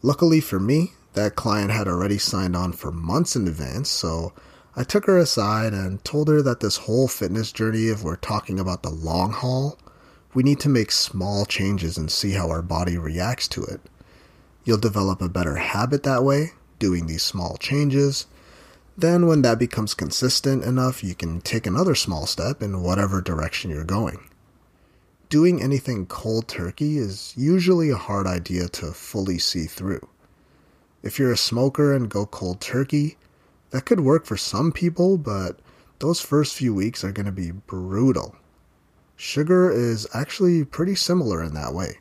Luckily 0.00 0.40
for 0.40 0.60
me, 0.60 0.92
that 1.18 1.34
client 1.34 1.72
had 1.72 1.88
already 1.88 2.16
signed 2.16 2.54
on 2.54 2.72
for 2.72 2.92
months 2.92 3.34
in 3.34 3.48
advance, 3.48 3.88
so 3.88 4.32
I 4.76 4.84
took 4.84 5.06
her 5.06 5.18
aside 5.18 5.72
and 5.72 6.04
told 6.04 6.28
her 6.28 6.42
that 6.42 6.60
this 6.60 6.76
whole 6.76 7.08
fitness 7.08 7.50
journey, 7.50 7.88
if 7.88 8.04
we're 8.04 8.14
talking 8.14 8.60
about 8.60 8.84
the 8.84 8.90
long 8.90 9.32
haul, 9.32 9.76
we 10.32 10.44
need 10.44 10.60
to 10.60 10.68
make 10.68 10.92
small 10.92 11.44
changes 11.44 11.98
and 11.98 12.08
see 12.08 12.32
how 12.32 12.50
our 12.50 12.62
body 12.62 12.96
reacts 12.96 13.48
to 13.48 13.64
it. 13.64 13.80
You'll 14.64 14.78
develop 14.78 15.20
a 15.20 15.28
better 15.28 15.56
habit 15.56 16.04
that 16.04 16.22
way, 16.22 16.52
doing 16.78 17.08
these 17.08 17.24
small 17.24 17.56
changes. 17.56 18.26
Then, 18.96 19.26
when 19.26 19.42
that 19.42 19.58
becomes 19.58 19.94
consistent 19.94 20.62
enough, 20.62 21.02
you 21.02 21.16
can 21.16 21.40
take 21.40 21.66
another 21.66 21.96
small 21.96 22.26
step 22.26 22.62
in 22.62 22.82
whatever 22.82 23.20
direction 23.20 23.72
you're 23.72 23.82
going. 23.82 24.20
Doing 25.30 25.60
anything 25.60 26.06
cold 26.06 26.46
turkey 26.46 26.96
is 26.96 27.34
usually 27.36 27.90
a 27.90 27.96
hard 27.96 28.28
idea 28.28 28.68
to 28.68 28.92
fully 28.92 29.38
see 29.38 29.66
through. 29.66 30.06
If 31.02 31.18
you're 31.18 31.32
a 31.32 31.36
smoker 31.36 31.94
and 31.94 32.10
go 32.10 32.26
cold 32.26 32.60
turkey, 32.60 33.16
that 33.70 33.84
could 33.84 34.00
work 34.00 34.26
for 34.26 34.36
some 34.36 34.72
people, 34.72 35.18
but 35.18 35.60
those 35.98 36.20
first 36.20 36.54
few 36.54 36.74
weeks 36.74 37.04
are 37.04 37.12
going 37.12 37.26
to 37.26 37.32
be 37.32 37.50
brutal. 37.50 38.36
Sugar 39.16 39.70
is 39.70 40.06
actually 40.14 40.64
pretty 40.64 40.94
similar 40.94 41.42
in 41.42 41.54
that 41.54 41.74
way. 41.74 41.98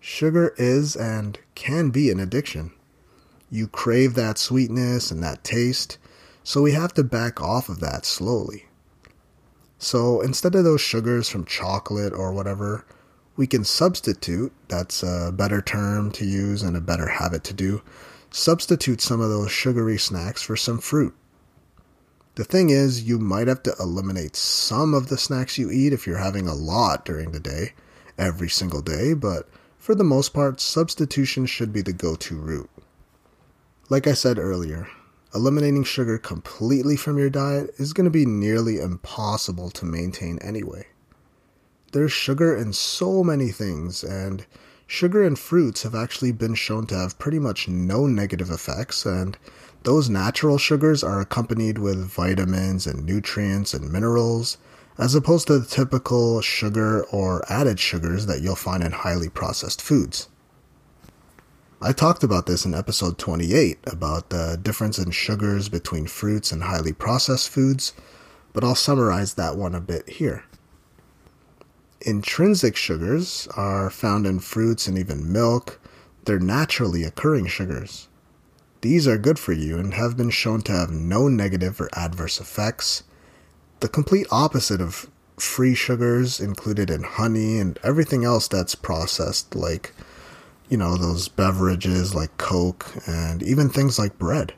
Sugar 0.00 0.54
is 0.58 0.96
and 0.96 1.38
can 1.54 1.90
be 1.90 2.10
an 2.10 2.20
addiction. 2.20 2.72
You 3.50 3.68
crave 3.68 4.14
that 4.14 4.38
sweetness 4.38 5.10
and 5.10 5.22
that 5.22 5.44
taste, 5.44 5.98
so 6.42 6.62
we 6.62 6.72
have 6.72 6.92
to 6.94 7.04
back 7.04 7.40
off 7.40 7.68
of 7.68 7.80
that 7.80 8.04
slowly. 8.04 8.66
So 9.78 10.20
instead 10.20 10.54
of 10.54 10.64
those 10.64 10.80
sugars 10.80 11.28
from 11.28 11.44
chocolate 11.44 12.12
or 12.12 12.32
whatever, 12.32 12.84
we 13.36 13.46
can 13.46 13.64
substitute, 13.64 14.52
that's 14.68 15.02
a 15.02 15.32
better 15.34 15.60
term 15.60 16.12
to 16.12 16.24
use 16.24 16.62
and 16.62 16.76
a 16.76 16.80
better 16.80 17.08
habit 17.08 17.44
to 17.44 17.54
do, 17.54 17.82
substitute 18.30 19.00
some 19.00 19.20
of 19.20 19.30
those 19.30 19.50
sugary 19.50 19.98
snacks 19.98 20.42
for 20.42 20.56
some 20.56 20.78
fruit. 20.78 21.14
The 22.36 22.44
thing 22.44 22.70
is, 22.70 23.04
you 23.04 23.18
might 23.18 23.46
have 23.46 23.62
to 23.64 23.74
eliminate 23.78 24.34
some 24.34 24.92
of 24.92 25.08
the 25.08 25.18
snacks 25.18 25.58
you 25.58 25.70
eat 25.70 25.92
if 25.92 26.06
you're 26.06 26.18
having 26.18 26.48
a 26.48 26.54
lot 26.54 27.04
during 27.04 27.30
the 27.30 27.40
day, 27.40 27.74
every 28.18 28.48
single 28.48 28.82
day, 28.82 29.14
but 29.14 29.48
for 29.78 29.94
the 29.94 30.04
most 30.04 30.32
part, 30.32 30.60
substitution 30.60 31.46
should 31.46 31.72
be 31.72 31.82
the 31.82 31.92
go 31.92 32.16
to 32.16 32.36
route. 32.36 32.70
Like 33.88 34.06
I 34.06 34.14
said 34.14 34.38
earlier, 34.38 34.88
eliminating 35.34 35.84
sugar 35.84 36.18
completely 36.18 36.96
from 36.96 37.18
your 37.18 37.30
diet 37.30 37.70
is 37.76 37.92
going 37.92 38.04
to 38.04 38.10
be 38.10 38.26
nearly 38.26 38.80
impossible 38.80 39.70
to 39.70 39.84
maintain 39.84 40.38
anyway. 40.38 40.86
There's 41.94 42.10
sugar 42.10 42.56
in 42.56 42.72
so 42.72 43.22
many 43.22 43.52
things, 43.52 44.02
and 44.02 44.44
sugar 44.84 45.22
in 45.22 45.36
fruits 45.36 45.84
have 45.84 45.94
actually 45.94 46.32
been 46.32 46.56
shown 46.56 46.88
to 46.88 46.96
have 46.96 47.20
pretty 47.20 47.38
much 47.38 47.68
no 47.68 48.08
negative 48.08 48.50
effects, 48.50 49.06
and 49.06 49.38
those 49.84 50.10
natural 50.10 50.58
sugars 50.58 51.04
are 51.04 51.20
accompanied 51.20 51.78
with 51.78 52.10
vitamins 52.10 52.88
and 52.88 53.06
nutrients 53.06 53.74
and 53.74 53.92
minerals 53.92 54.58
as 54.98 55.14
opposed 55.14 55.46
to 55.46 55.60
the 55.60 55.66
typical 55.66 56.40
sugar 56.40 57.04
or 57.12 57.44
added 57.48 57.78
sugars 57.78 58.26
that 58.26 58.40
you'll 58.40 58.56
find 58.56 58.82
in 58.82 58.90
highly 58.90 59.28
processed 59.28 59.80
foods. 59.80 60.28
I 61.80 61.92
talked 61.92 62.24
about 62.24 62.46
this 62.46 62.64
in 62.64 62.74
episode 62.74 63.18
28 63.18 63.78
about 63.86 64.30
the 64.30 64.58
difference 64.60 64.98
in 64.98 65.12
sugars 65.12 65.68
between 65.68 66.08
fruits 66.08 66.50
and 66.50 66.64
highly 66.64 66.92
processed 66.92 67.50
foods, 67.50 67.92
but 68.52 68.64
I'll 68.64 68.74
summarize 68.74 69.34
that 69.34 69.56
one 69.56 69.76
a 69.76 69.80
bit 69.80 70.08
here. 70.08 70.42
Intrinsic 72.04 72.76
sugars 72.76 73.48
are 73.56 73.90
found 73.90 74.26
in 74.26 74.38
fruits 74.38 74.86
and 74.86 74.96
even 74.96 75.32
milk. 75.32 75.80
They're 76.24 76.38
naturally 76.38 77.02
occurring 77.02 77.48
sugars. 77.48 78.08
These 78.80 79.08
are 79.08 79.18
good 79.18 79.38
for 79.38 79.52
you 79.52 79.78
and 79.78 79.94
have 79.94 80.16
been 80.16 80.30
shown 80.30 80.62
to 80.62 80.72
have 80.72 80.90
no 80.90 81.28
negative 81.28 81.80
or 81.80 81.88
adverse 81.94 82.40
effects 82.40 83.04
the 83.84 83.88
complete 83.88 84.26
opposite 84.30 84.80
of 84.80 85.10
free 85.36 85.74
sugars 85.74 86.40
included 86.40 86.88
in 86.88 87.02
honey 87.02 87.58
and 87.58 87.78
everything 87.82 88.24
else 88.24 88.48
that's 88.48 88.74
processed, 88.74 89.54
like, 89.54 89.92
you 90.70 90.76
know, 90.78 90.96
those 90.96 91.28
beverages 91.28 92.14
like 92.14 92.34
Coke 92.38 92.86
and 93.06 93.42
even 93.42 93.68
things 93.68 93.98
like 93.98 94.18
bread. 94.18 94.54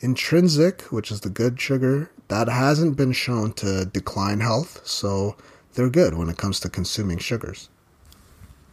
Intrinsic, 0.00 0.82
which 0.90 1.12
is 1.12 1.20
the 1.20 1.30
good 1.30 1.60
sugar, 1.60 2.10
that 2.26 2.48
hasn't 2.48 2.96
been 2.96 3.12
shown 3.12 3.52
to 3.52 3.84
decline 3.84 4.40
health, 4.40 4.80
so 4.84 5.36
they're 5.78 5.88
good 5.88 6.14
when 6.14 6.28
it 6.28 6.36
comes 6.36 6.58
to 6.58 6.68
consuming 6.68 7.18
sugars. 7.18 7.68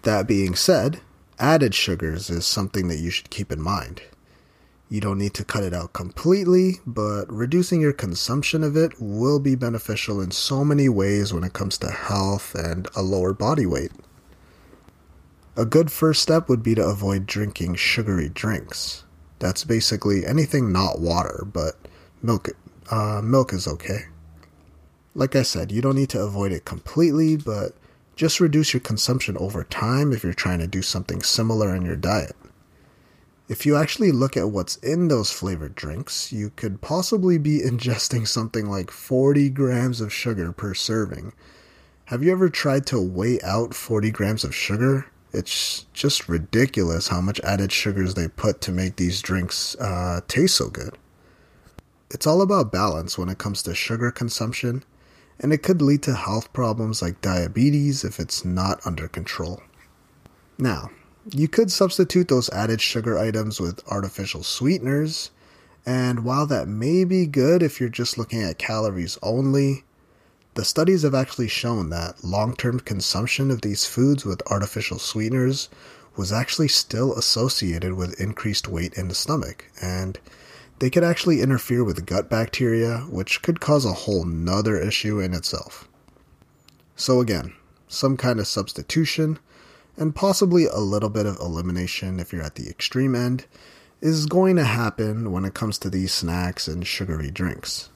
That 0.01 0.27
being 0.27 0.55
said, 0.55 1.01
added 1.37 1.75
sugars 1.75 2.31
is 2.31 2.47
something 2.47 2.87
that 2.87 2.97
you 2.97 3.11
should 3.11 3.29
keep 3.29 3.51
in 3.51 3.61
mind. 3.61 4.01
You 4.89 5.01
don't 5.01 5.19
need 5.19 5.35
to 5.35 5.45
cut 5.45 5.63
it 5.63 5.71
out 5.71 5.93
completely, 5.93 6.79
but 6.83 7.31
reducing 7.31 7.79
your 7.79 7.93
consumption 7.93 8.63
of 8.63 8.75
it 8.75 8.93
will 8.99 9.39
be 9.39 9.53
beneficial 9.53 10.19
in 10.19 10.31
so 10.31 10.65
many 10.65 10.89
ways 10.89 11.31
when 11.31 11.43
it 11.43 11.53
comes 11.53 11.77
to 11.77 11.91
health 11.91 12.55
and 12.55 12.87
a 12.95 13.03
lower 13.03 13.33
body 13.33 13.67
weight. 13.67 13.91
A 15.55 15.63
good 15.63 15.91
first 15.91 16.23
step 16.23 16.49
would 16.49 16.63
be 16.63 16.73
to 16.73 16.83
avoid 16.83 17.27
drinking 17.27 17.75
sugary 17.75 18.29
drinks. 18.29 19.03
That's 19.37 19.63
basically 19.63 20.25
anything 20.25 20.71
not 20.71 20.99
water, 20.99 21.43
but 21.45 21.75
milk. 22.23 22.49
Uh, 22.89 23.21
milk 23.23 23.53
is 23.53 23.67
okay. 23.67 24.05
Like 25.17 25.33
I 25.35 25.43
said, 25.43 25.71
you 25.71 25.81
don't 25.81 25.95
need 25.95 26.09
to 26.09 26.21
avoid 26.21 26.51
it 26.51 26.65
completely, 26.65 27.37
but 27.37 27.73
just 28.17 28.41
reduce 28.41 28.73
your 28.73 28.81
consumption 28.81 29.37
over 29.37 29.63
time 29.63 30.11
if 30.11 30.23
you're 30.23 30.33
trying 30.33 30.59
to 30.59 30.67
do 30.67 30.81
something 30.81 31.21
similar 31.21 31.73
in 31.73 31.85
your 31.85 31.95
diet. 31.95 32.35
If 33.47 33.65
you 33.65 33.77
actually 33.77 34.11
look 34.11 34.35
at 34.35 34.49
what's 34.49 34.75
in 34.77 35.07
those 35.07 35.31
flavored 35.31 35.73
drinks, 35.73 36.33
you 36.33 36.51
could 36.57 36.81
possibly 36.81 37.37
be 37.37 37.61
ingesting 37.65 38.27
something 38.27 38.69
like 38.69 38.91
40 38.91 39.49
grams 39.51 40.01
of 40.01 40.11
sugar 40.11 40.51
per 40.51 40.73
serving. 40.73 41.31
Have 42.05 42.21
you 42.21 42.33
ever 42.33 42.49
tried 42.49 42.85
to 42.87 43.01
weigh 43.01 43.39
out 43.41 43.73
40 43.73 44.11
grams 44.11 44.43
of 44.43 44.53
sugar? 44.53 45.05
It's 45.31 45.85
just 45.93 46.27
ridiculous 46.27 47.07
how 47.07 47.21
much 47.21 47.39
added 47.41 47.71
sugars 47.71 48.15
they 48.15 48.27
put 48.27 48.61
to 48.61 48.71
make 48.71 48.97
these 48.97 49.21
drinks 49.21 49.75
uh, 49.79 50.21
taste 50.27 50.55
so 50.55 50.69
good. 50.69 50.97
It's 52.09 52.27
all 52.27 52.41
about 52.41 52.71
balance 52.71 53.17
when 53.17 53.29
it 53.29 53.37
comes 53.37 53.63
to 53.63 53.73
sugar 53.75 54.11
consumption, 54.11 54.83
and 55.39 55.53
it 55.53 55.63
could 55.63 55.81
lead 55.81 56.01
to 56.03 56.15
health 56.15 56.51
problems 56.53 57.01
like 57.01 57.21
diabetes 57.21 58.03
if 58.03 58.19
it's 58.19 58.45
not 58.45 58.79
under 58.85 59.07
control. 59.07 59.61
Now, 60.57 60.89
you 61.31 61.47
could 61.47 61.71
substitute 61.71 62.27
those 62.27 62.49
added 62.49 62.81
sugar 62.81 63.17
items 63.17 63.59
with 63.59 63.85
artificial 63.87 64.43
sweeteners, 64.43 65.31
and 65.85 66.23
while 66.23 66.45
that 66.47 66.67
may 66.67 67.03
be 67.03 67.25
good 67.25 67.61
if 67.61 67.79
you're 67.79 67.89
just 67.89 68.17
looking 68.17 68.41
at 68.41 68.57
calories 68.57 69.17
only, 69.21 69.83
the 70.53 70.63
studies 70.63 71.01
have 71.03 71.13
actually 71.13 71.49
shown 71.49 71.89
that 71.89 72.23
long 72.23 72.55
term 72.55 72.79
consumption 72.79 73.51
of 73.51 73.61
these 73.61 73.85
foods 73.85 74.23
with 74.23 74.41
artificial 74.49 74.99
sweeteners 74.99 75.67
was 76.15 76.31
actually 76.31 76.69
still 76.69 77.13
associated 77.15 77.93
with 77.93 78.19
increased 78.21 78.67
weight 78.67 78.93
in 78.93 79.09
the 79.09 79.15
stomach, 79.15 79.65
and 79.81 80.17
they 80.79 80.89
could 80.89 81.03
actually 81.03 81.41
interfere 81.41 81.83
with 81.83 82.05
gut 82.05 82.29
bacteria, 82.29 82.99
which 83.09 83.41
could 83.41 83.59
cause 83.59 83.85
a 83.85 83.93
whole 83.93 84.25
nother 84.25 84.77
issue 84.77 85.19
in 85.19 85.33
itself. 85.33 85.87
So, 86.95 87.19
again, 87.19 87.53
some 87.87 88.17
kind 88.17 88.39
of 88.39 88.47
substitution 88.47 89.39
and 89.97 90.15
possibly 90.15 90.65
a 90.65 90.79
little 90.79 91.09
bit 91.09 91.25
of 91.25 91.39
elimination 91.39 92.19
if 92.19 92.33
you're 92.33 92.43
at 92.43 92.55
the 92.55 92.67
extreme 92.67 93.15
end, 93.15 93.45
is 94.01 94.25
going 94.25 94.55
to 94.57 94.65
happen 94.65 95.31
when 95.31 95.45
it 95.45 95.53
comes 95.53 95.77
to 95.79 95.89
these 95.89 96.13
snacks 96.13 96.67
and 96.67 96.85
sugary 96.85 97.31
drinks. 97.31 97.89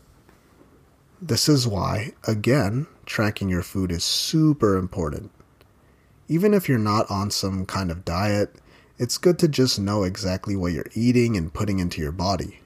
This 1.21 1.49
is 1.49 1.67
why, 1.67 2.13
again, 2.25 2.87
tracking 3.05 3.49
your 3.49 3.63
food 3.63 3.91
is 3.91 4.03
super 4.03 4.77
important. 4.77 5.31
Even 6.29 6.53
if 6.53 6.69
you're 6.69 6.77
not 6.77 7.09
on 7.11 7.31
some 7.31 7.65
kind 7.65 7.91
of 7.91 8.05
diet, 8.05 8.55
it's 8.97 9.17
good 9.17 9.37
to 9.39 9.47
just 9.47 9.79
know 9.79 10.03
exactly 10.03 10.55
what 10.55 10.71
you're 10.71 10.85
eating 10.93 11.35
and 11.35 11.53
putting 11.53 11.79
into 11.79 12.01
your 12.01 12.11
body. 12.11 12.58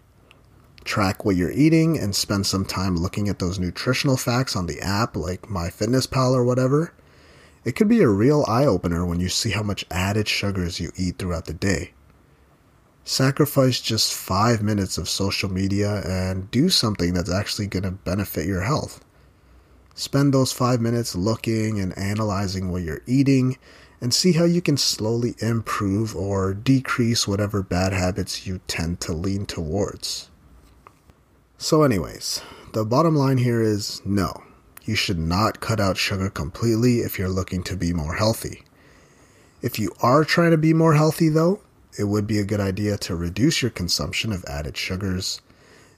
Track 0.83 1.23
what 1.23 1.35
you're 1.35 1.51
eating 1.51 1.97
and 1.97 2.15
spend 2.15 2.45
some 2.45 2.65
time 2.65 2.97
looking 2.97 3.29
at 3.29 3.39
those 3.39 3.59
nutritional 3.59 4.17
facts 4.17 4.55
on 4.55 4.65
the 4.65 4.81
app 4.81 5.15
like 5.15 5.43
MyFitnessPal 5.43 6.33
or 6.33 6.43
whatever. 6.43 6.93
It 7.63 7.75
could 7.75 7.87
be 7.87 8.01
a 8.01 8.09
real 8.09 8.43
eye 8.47 8.65
opener 8.65 9.05
when 9.05 9.21
you 9.21 9.29
see 9.29 9.51
how 9.51 9.63
much 9.63 9.85
added 9.89 10.27
sugars 10.27 10.79
you 10.79 10.91
eat 10.97 11.17
throughout 11.17 11.45
the 11.45 11.53
day. 11.53 11.93
Sacrifice 13.05 13.79
just 13.79 14.13
five 14.13 14.61
minutes 14.61 14.97
of 14.97 15.07
social 15.07 15.51
media 15.51 16.01
and 16.05 16.51
do 16.51 16.69
something 16.69 17.13
that's 17.13 17.31
actually 17.31 17.67
going 17.67 17.83
to 17.83 17.91
benefit 17.91 18.45
your 18.45 18.61
health. 18.61 19.03
Spend 19.95 20.33
those 20.33 20.51
five 20.51 20.81
minutes 20.81 21.15
looking 21.15 21.79
and 21.79 21.97
analyzing 21.97 22.71
what 22.71 22.81
you're 22.81 23.03
eating 23.05 23.57
and 24.01 24.13
see 24.13 24.33
how 24.33 24.43
you 24.43 24.61
can 24.61 24.75
slowly 24.75 25.35
improve 25.39 26.15
or 26.15 26.53
decrease 26.53 27.25
whatever 27.25 27.61
bad 27.63 27.93
habits 27.93 28.45
you 28.45 28.59
tend 28.67 28.99
to 28.99 29.13
lean 29.13 29.45
towards. 29.45 30.29
So, 31.63 31.83
anyways, 31.83 32.41
the 32.73 32.83
bottom 32.83 33.15
line 33.15 33.37
here 33.37 33.61
is 33.61 34.01
no, 34.03 34.43
you 34.83 34.95
should 34.95 35.17
not 35.17 35.61
cut 35.61 35.79
out 35.79 35.95
sugar 35.95 36.29
completely 36.29 36.97
if 36.97 37.17
you're 37.17 37.29
looking 37.29 37.63
to 37.63 37.77
be 37.77 37.93
more 37.93 38.15
healthy. 38.15 38.63
If 39.61 39.79
you 39.79 39.93
are 40.01 40.25
trying 40.25 40.51
to 40.51 40.57
be 40.57 40.73
more 40.73 40.95
healthy, 40.95 41.29
though, 41.29 41.61
it 41.97 42.03
would 42.03 42.27
be 42.27 42.37
a 42.37 42.43
good 42.43 42.59
idea 42.59 42.97
to 42.97 43.15
reduce 43.15 43.61
your 43.61 43.71
consumption 43.71 44.33
of 44.33 44.43
added 44.43 44.75
sugars 44.75 45.39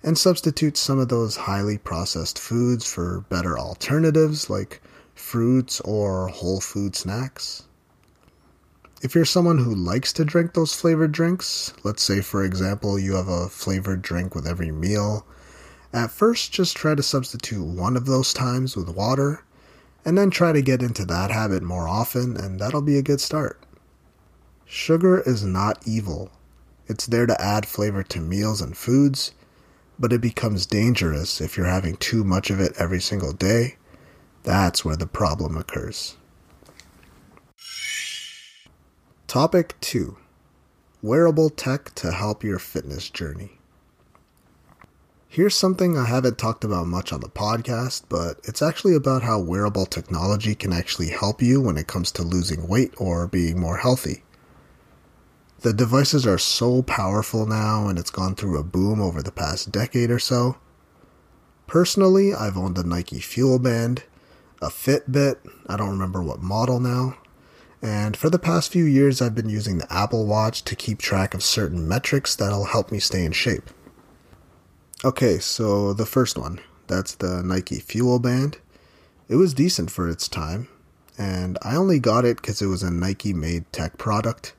and 0.03 0.19
substitute 0.19 0.77
some 0.77 1.00
of 1.00 1.10
those 1.10 1.36
highly 1.36 1.79
processed 1.79 2.38
foods 2.38 2.86
for 2.86 3.25
better 3.29 3.57
alternatives 3.57 4.51
like 4.51 4.84
fruits 5.15 5.81
or 5.81 6.27
whole 6.27 6.62
food 6.62 6.95
snacks. 6.95 7.63
If 9.01 9.15
you're 9.15 9.25
someone 9.25 9.57
who 9.57 9.74
likes 9.74 10.13
to 10.13 10.25
drink 10.25 10.53
those 10.53 10.75
flavored 10.75 11.12
drinks, 11.12 11.74
let's 11.84 12.03
say 12.03 12.22
for 12.22 12.43
example 12.43 13.00
you 13.00 13.15
have 13.15 13.29
a 13.29 13.50
flavored 13.50 14.03
drink 14.03 14.36
with 14.36 14.45
every 14.45 14.72
meal, 14.72 15.25
at 15.95 16.11
first 16.11 16.51
just 16.51 16.75
try 16.75 16.93
to 16.93 17.01
substitute 17.01 17.65
one 17.65 17.95
of 17.95 18.05
those 18.05 18.33
times 18.33 18.75
with 18.75 18.89
water, 18.89 19.43
and 20.03 20.17
then 20.17 20.29
try 20.29 20.51
to 20.51 20.61
get 20.61 20.83
into 20.83 21.05
that 21.05 21.31
habit 21.31 21.63
more 21.63 21.87
often, 21.87 22.35
and 22.35 22.59
that'll 22.59 22.81
be 22.81 22.97
a 22.97 23.01
good 23.01 23.21
start. 23.21 23.59
Sugar 24.65 25.21
is 25.21 25.43
not 25.43 25.87
evil. 25.87 26.31
It's 26.87 27.05
there 27.05 27.25
to 27.25 27.41
add 27.41 27.65
flavor 27.65 28.03
to 28.03 28.19
meals 28.19 28.61
and 28.61 28.75
foods, 28.75 29.31
but 29.97 30.11
it 30.11 30.19
becomes 30.19 30.65
dangerous 30.65 31.39
if 31.39 31.55
you're 31.55 31.65
having 31.65 31.95
too 31.95 32.23
much 32.23 32.49
of 32.49 32.59
it 32.59 32.73
every 32.77 32.99
single 32.99 33.31
day. 33.31 33.77
That's 34.43 34.83
where 34.83 34.97
the 34.97 35.07
problem 35.07 35.55
occurs. 35.55 36.17
Topic 39.27 39.75
2 39.81 40.17
Wearable 41.01 41.49
tech 41.49 41.95
to 41.95 42.11
help 42.11 42.43
your 42.43 42.59
fitness 42.59 43.09
journey. 43.09 43.54
Here's 45.35 45.53
something 45.53 45.97
I 45.97 46.05
haven't 46.05 46.37
talked 46.37 46.63
about 46.63 46.87
much 46.87 47.11
on 47.11 47.19
the 47.19 47.27
podcast, 47.27 48.03
but 48.07 48.39
it's 48.45 48.61
actually 48.61 48.95
about 48.95 49.21
how 49.21 49.37
wearable 49.37 49.85
technology 49.85 50.55
can 50.55 50.71
actually 50.71 51.09
help 51.09 51.41
you 51.41 51.59
when 51.59 51.77
it 51.77 51.87
comes 51.87 52.09
to 52.13 52.23
losing 52.23 52.69
weight 52.69 52.93
or 52.95 53.27
being 53.27 53.59
more 53.59 53.75
healthy. 53.75 54.23
The 55.59 55.73
devices 55.73 56.25
are 56.25 56.37
so 56.37 56.83
powerful 56.83 57.45
now, 57.45 57.89
and 57.89 57.99
it's 57.99 58.11
gone 58.11 58.35
through 58.35 58.57
a 58.57 58.63
boom 58.63 59.01
over 59.01 59.21
the 59.21 59.33
past 59.33 59.73
decade 59.73 60.09
or 60.09 60.19
so. 60.19 60.55
Personally, 61.67 62.33
I've 62.33 62.55
owned 62.55 62.77
a 62.77 62.83
Nike 62.87 63.19
Fuel 63.19 63.59
Band, 63.59 64.03
a 64.61 64.67
Fitbit, 64.67 65.39
I 65.67 65.75
don't 65.75 65.89
remember 65.89 66.23
what 66.23 66.41
model 66.41 66.79
now, 66.79 67.17
and 67.81 68.15
for 68.15 68.29
the 68.29 68.39
past 68.39 68.71
few 68.71 68.85
years, 68.85 69.21
I've 69.21 69.35
been 69.35 69.49
using 69.49 69.79
the 69.79 69.93
Apple 69.93 70.27
Watch 70.27 70.63
to 70.63 70.77
keep 70.77 70.99
track 70.99 71.33
of 71.33 71.43
certain 71.43 71.85
metrics 71.89 72.37
that'll 72.37 72.67
help 72.67 72.89
me 72.89 72.99
stay 72.99 73.25
in 73.25 73.33
shape. 73.33 73.69
Okay, 75.03 75.39
so 75.39 75.93
the 75.93 76.05
first 76.05 76.37
one 76.37 76.59
that's 76.87 77.15
the 77.15 77.41
Nike 77.43 77.79
Fuel 77.79 78.20
Band. 78.20 78.59
It 79.27 79.35
was 79.35 79.53
decent 79.53 79.89
for 79.89 80.07
its 80.07 80.27
time, 80.27 80.67
and 81.17 81.57
I 81.63 81.75
only 81.75 82.00
got 82.00 82.25
it 82.25 82.37
because 82.37 82.61
it 82.61 82.67
was 82.67 82.83
a 82.83 82.91
Nike 82.91 83.33
made 83.33 83.72
tech 83.72 83.98
product 83.98 84.53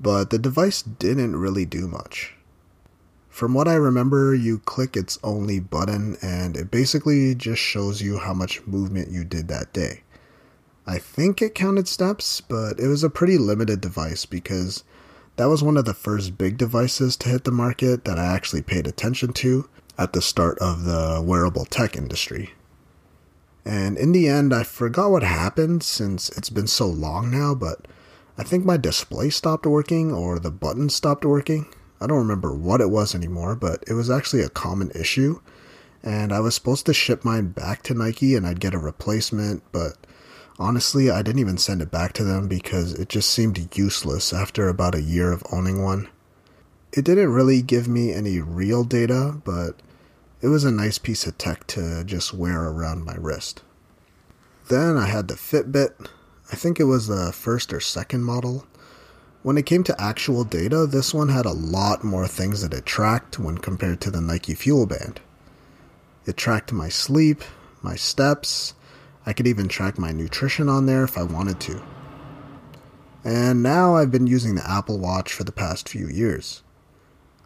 but 0.00 0.30
the 0.30 0.38
device 0.38 0.82
didn't 0.82 1.36
really 1.36 1.64
do 1.64 1.88
much. 1.88 2.34
From 3.28 3.54
what 3.54 3.66
I 3.66 3.74
remember, 3.74 4.34
you 4.34 4.58
click 4.60 4.96
its 4.96 5.18
only 5.24 5.58
button 5.58 6.16
and 6.22 6.56
it 6.56 6.70
basically 6.70 7.34
just 7.34 7.60
shows 7.60 8.00
you 8.00 8.18
how 8.18 8.34
much 8.34 8.64
movement 8.66 9.10
you 9.10 9.24
did 9.24 9.48
that 9.48 9.72
day. 9.72 10.02
I 10.86 10.98
think 10.98 11.40
it 11.40 11.54
counted 11.54 11.88
steps, 11.88 12.42
but 12.42 12.78
it 12.78 12.86
was 12.86 13.02
a 13.02 13.10
pretty 13.10 13.38
limited 13.38 13.80
device 13.80 14.26
because 14.26 14.84
that 15.36 15.46
was 15.46 15.62
one 15.62 15.76
of 15.76 15.84
the 15.84 15.94
first 15.94 16.38
big 16.38 16.56
devices 16.56 17.16
to 17.16 17.28
hit 17.28 17.44
the 17.44 17.50
market 17.50 18.04
that 18.04 18.18
I 18.18 18.26
actually 18.26 18.62
paid 18.62 18.86
attention 18.86 19.32
to 19.34 19.68
at 19.98 20.12
the 20.12 20.22
start 20.22 20.58
of 20.58 20.84
the 20.84 21.22
wearable 21.24 21.64
tech 21.64 21.96
industry. 21.96 22.52
And 23.64 23.96
in 23.96 24.12
the 24.12 24.28
end, 24.28 24.54
I 24.54 24.62
forgot 24.62 25.10
what 25.10 25.22
happened 25.22 25.82
since 25.82 26.28
it's 26.30 26.50
been 26.50 26.66
so 26.66 26.86
long 26.86 27.30
now, 27.30 27.54
but 27.54 27.86
I 28.36 28.42
think 28.42 28.64
my 28.64 28.76
display 28.76 29.30
stopped 29.30 29.66
working 29.66 30.12
or 30.12 30.38
the 30.38 30.50
button 30.50 30.88
stopped 30.88 31.24
working. 31.24 31.66
I 32.00 32.06
don't 32.06 32.18
remember 32.18 32.54
what 32.54 32.80
it 32.80 32.90
was 32.90 33.14
anymore, 33.14 33.54
but 33.54 33.82
it 33.86 33.94
was 33.94 34.10
actually 34.10 34.42
a 34.42 34.50
common 34.50 34.90
issue. 34.94 35.40
And 36.02 36.32
I 36.32 36.40
was 36.40 36.54
supposed 36.54 36.84
to 36.86 36.94
ship 36.94 37.24
mine 37.24 37.48
back 37.48 37.82
to 37.84 37.94
Nike 37.94 38.34
and 38.34 38.46
I'd 38.46 38.60
get 38.60 38.74
a 38.74 38.78
replacement, 38.78 39.62
but 39.72 39.96
honestly, 40.58 41.10
I 41.10 41.22
didn't 41.22 41.40
even 41.40 41.58
send 41.58 41.82
it 41.82 41.90
back 41.90 42.12
to 42.14 42.24
them 42.24 42.48
because 42.48 42.92
it 42.94 43.08
just 43.08 43.30
seemed 43.30 43.76
useless 43.76 44.32
after 44.32 44.68
about 44.68 44.94
a 44.94 45.02
year 45.02 45.32
of 45.32 45.44
owning 45.52 45.82
one. 45.82 46.08
It 46.92 47.04
didn't 47.04 47.32
really 47.32 47.60
give 47.62 47.88
me 47.88 48.12
any 48.12 48.40
real 48.40 48.84
data, 48.84 49.40
but 49.44 49.76
it 50.40 50.48
was 50.48 50.64
a 50.64 50.70
nice 50.70 50.98
piece 50.98 51.26
of 51.26 51.38
tech 51.38 51.66
to 51.68 52.04
just 52.04 52.34
wear 52.34 52.62
around 52.62 53.04
my 53.04 53.14
wrist. 53.16 53.62
Then 54.68 54.96
I 54.96 55.06
had 55.06 55.28
the 55.28 55.34
Fitbit. 55.34 56.08
I 56.52 56.56
think 56.56 56.78
it 56.78 56.84
was 56.84 57.06
the 57.06 57.32
first 57.32 57.72
or 57.72 57.80
second 57.80 58.24
model. 58.24 58.66
When 59.42 59.58
it 59.58 59.66
came 59.66 59.84
to 59.84 60.00
actual 60.00 60.44
data, 60.44 60.86
this 60.86 61.12
one 61.12 61.28
had 61.28 61.44
a 61.44 61.52
lot 61.52 62.04
more 62.04 62.26
things 62.26 62.62
that 62.62 62.72
it 62.72 62.86
tracked 62.86 63.38
when 63.38 63.58
compared 63.58 64.00
to 64.02 64.10
the 64.10 64.20
Nike 64.20 64.54
Fuel 64.54 64.86
Band. 64.86 65.20
It 66.26 66.36
tracked 66.36 66.72
my 66.72 66.88
sleep, 66.88 67.42
my 67.82 67.96
steps, 67.96 68.72
I 69.26 69.32
could 69.32 69.46
even 69.46 69.68
track 69.68 69.98
my 69.98 70.12
nutrition 70.12 70.68
on 70.68 70.86
there 70.86 71.04
if 71.04 71.16
I 71.16 71.22
wanted 71.22 71.60
to. 71.60 71.82
And 73.24 73.62
now 73.62 73.96
I've 73.96 74.10
been 74.10 74.26
using 74.26 74.54
the 74.54 74.70
Apple 74.70 74.98
Watch 74.98 75.32
for 75.32 75.44
the 75.44 75.52
past 75.52 75.88
few 75.88 76.08
years. 76.08 76.62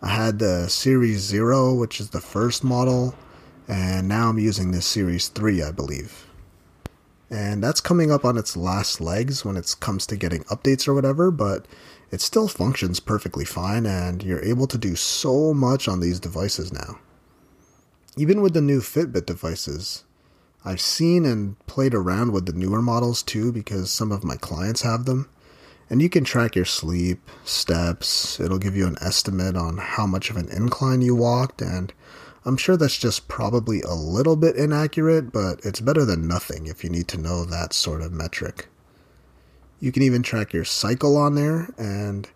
I 0.03 0.09
had 0.09 0.39
the 0.39 0.69
Series 0.69 1.21
0, 1.21 1.75
which 1.75 2.01
is 2.01 2.11
the 2.11 2.21
first 2.21 2.65
model, 2.65 3.15
and 3.69 4.09
now 4.09 4.29
I'm 4.29 4.39
using 4.39 4.71
the 4.71 4.83
Series 4.83 5.29
3, 5.29 5.63
I 5.63 5.71
believe 5.71 6.29
and 7.31 7.63
that's 7.63 7.81
coming 7.81 8.11
up 8.11 8.25
on 8.25 8.39
its 8.39 8.57
last 8.57 9.01
legs 9.01 9.45
when 9.45 9.57
it 9.57 9.75
comes 9.81 10.07
to 10.07 10.17
getting 10.17 10.45
updates 10.45 10.89
or 10.89 10.95
whatever, 10.95 11.31
but 11.31 11.67
it 12.11 12.21
still 12.21 12.49
functions 12.49 13.01
perfectly 13.01 13.45
fine, 13.45 13.85
and 13.85 14.23
you're 14.23 14.45
able 14.45 14.67
to 14.67 14.79
do 14.79 14.97
so 14.97 15.53
much 15.53 15.89
on 15.89 16.01
these 16.01 16.19
devices 16.19 16.73
now. 16.73 16.99
Even 18.17 18.41
with 18.41 18.55
the 18.55 18.63
new 18.63 18.81
Fitbit 18.81 19.27
devices, 19.27 20.05
I've 20.65 20.81
seen 20.81 21.25
and 21.25 21.59
played 21.67 21.95
around 21.95 22.33
with 22.33 22.47
the 22.47 22.53
newer 22.53 22.83
models 22.83 23.23
too 23.23 23.53
because 23.53 23.91
some 23.91 24.13
of 24.13 24.25
my 24.25 24.37
clients 24.37 24.83
have 24.83 25.05
them. 25.05 25.29
And 25.91 26.03
you 26.03 26.11
can 26.11 26.25
track 26.25 26.55
your 26.55 26.67
sleep, 26.67 27.31
steps, 27.45 28.39
it'll 28.39 28.59
give 28.59 28.77
you 28.77 28.87
an 28.87 28.99
estimate 29.01 29.57
on 29.57 29.79
how 29.79 30.07
much 30.07 30.29
of 30.29 30.37
an 30.37 30.51
incline 30.51 31.01
you 31.01 31.15
walked, 31.15 31.63
and 31.63 31.93
I'm 32.45 32.59
sure 32.59 32.77
that's 32.77 32.99
just 32.99 33.27
probably 33.27 33.81
a 33.81 33.95
little 33.95 34.37
bit 34.37 34.57
inaccurate, 34.57 35.33
but 35.33 35.61
it's 35.65 35.81
better 35.81 36.05
than 36.05 36.29
nothing 36.29 36.67
if 36.67 36.85
you 36.85 36.91
need 36.91 37.09
to 37.09 37.19
know 37.19 37.45
that 37.45 37.73
sort 37.73 38.03
of 38.03 38.13
metric. 38.13 38.69
You 39.81 39.93
can 39.93 40.03
even 40.03 40.23
track 40.23 40.53
your 40.53 40.65
cycle 40.65 41.17
on 41.17 41.37
there, 41.37 41.69
and 41.79 42.29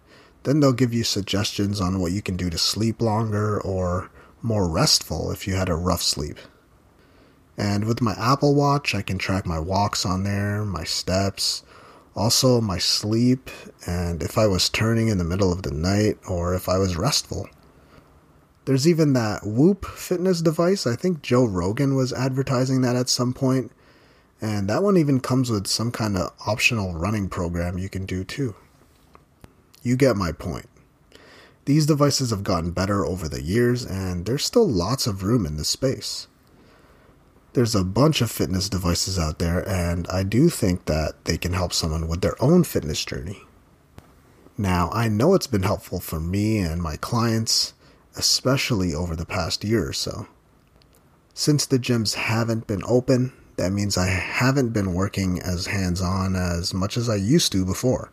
then 0.44 0.60
they'll 0.60 0.72
give 0.72 0.94
you 0.94 1.04
suggestions 1.04 1.80
on 1.80 2.00
what 2.00 2.12
you 2.12 2.22
can 2.22 2.36
do 2.36 2.48
to 2.48 2.58
sleep 2.58 3.02
longer 3.02 3.60
or 3.60 4.10
more 4.40 4.68
restful 4.68 5.30
if 5.30 5.46
you 5.46 5.54
had 5.54 5.68
a 5.68 5.74
rough 5.74 6.02
sleep. 6.02 6.38
And 7.62 7.84
with 7.84 8.02
my 8.02 8.14
Apple 8.18 8.56
Watch, 8.56 8.92
I 8.92 9.02
can 9.02 9.18
track 9.18 9.46
my 9.46 9.60
walks 9.60 10.04
on 10.04 10.24
there, 10.24 10.64
my 10.64 10.82
steps, 10.82 11.62
also 12.16 12.60
my 12.60 12.78
sleep, 12.78 13.50
and 13.86 14.20
if 14.20 14.36
I 14.36 14.48
was 14.48 14.68
turning 14.68 15.06
in 15.06 15.18
the 15.18 15.24
middle 15.24 15.52
of 15.52 15.62
the 15.62 15.70
night 15.70 16.18
or 16.26 16.56
if 16.56 16.68
I 16.68 16.78
was 16.78 16.96
restful. 16.96 17.48
There's 18.64 18.88
even 18.88 19.12
that 19.12 19.46
Whoop 19.46 19.84
fitness 19.84 20.42
device. 20.42 20.88
I 20.88 20.96
think 20.96 21.22
Joe 21.22 21.44
Rogan 21.44 21.94
was 21.94 22.12
advertising 22.12 22.80
that 22.80 22.96
at 22.96 23.08
some 23.08 23.32
point. 23.32 23.70
And 24.40 24.68
that 24.68 24.82
one 24.82 24.96
even 24.96 25.20
comes 25.20 25.48
with 25.48 25.68
some 25.68 25.92
kind 25.92 26.16
of 26.16 26.32
optional 26.44 26.96
running 26.96 27.28
program 27.28 27.78
you 27.78 27.88
can 27.88 28.06
do 28.06 28.24
too. 28.24 28.56
You 29.84 29.94
get 29.94 30.16
my 30.16 30.32
point. 30.32 30.68
These 31.66 31.86
devices 31.86 32.30
have 32.30 32.42
gotten 32.42 32.72
better 32.72 33.06
over 33.06 33.28
the 33.28 33.40
years, 33.40 33.84
and 33.84 34.26
there's 34.26 34.44
still 34.44 34.68
lots 34.68 35.06
of 35.06 35.22
room 35.22 35.46
in 35.46 35.58
this 35.58 35.68
space. 35.68 36.26
There's 37.54 37.74
a 37.74 37.84
bunch 37.84 38.22
of 38.22 38.30
fitness 38.30 38.70
devices 38.70 39.18
out 39.18 39.38
there, 39.38 39.68
and 39.68 40.08
I 40.08 40.22
do 40.22 40.48
think 40.48 40.86
that 40.86 41.26
they 41.26 41.36
can 41.36 41.52
help 41.52 41.74
someone 41.74 42.08
with 42.08 42.22
their 42.22 42.42
own 42.42 42.64
fitness 42.64 43.04
journey. 43.04 43.42
Now, 44.56 44.90
I 44.92 45.08
know 45.08 45.34
it's 45.34 45.46
been 45.46 45.62
helpful 45.62 46.00
for 46.00 46.18
me 46.18 46.60
and 46.60 46.80
my 46.80 46.96
clients, 46.96 47.74
especially 48.16 48.94
over 48.94 49.14
the 49.14 49.26
past 49.26 49.64
year 49.64 49.86
or 49.86 49.92
so. 49.92 50.28
Since 51.34 51.66
the 51.66 51.78
gyms 51.78 52.14
haven't 52.14 52.66
been 52.66 52.82
open, 52.86 53.34
that 53.56 53.72
means 53.72 53.98
I 53.98 54.06
haven't 54.06 54.70
been 54.70 54.94
working 54.94 55.38
as 55.40 55.66
hands 55.66 56.00
on 56.00 56.36
as 56.36 56.72
much 56.72 56.96
as 56.96 57.08
I 57.08 57.16
used 57.16 57.52
to 57.52 57.66
before. 57.66 58.10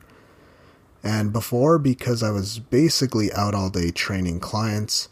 And 1.02 1.32
before, 1.32 1.80
because 1.80 2.23
I 2.23 2.32
was 2.32 2.60
basically 2.60 3.32
out 3.32 3.56
all 3.56 3.69
day 3.69 3.91
training 3.91 4.41
clients, 4.41 5.08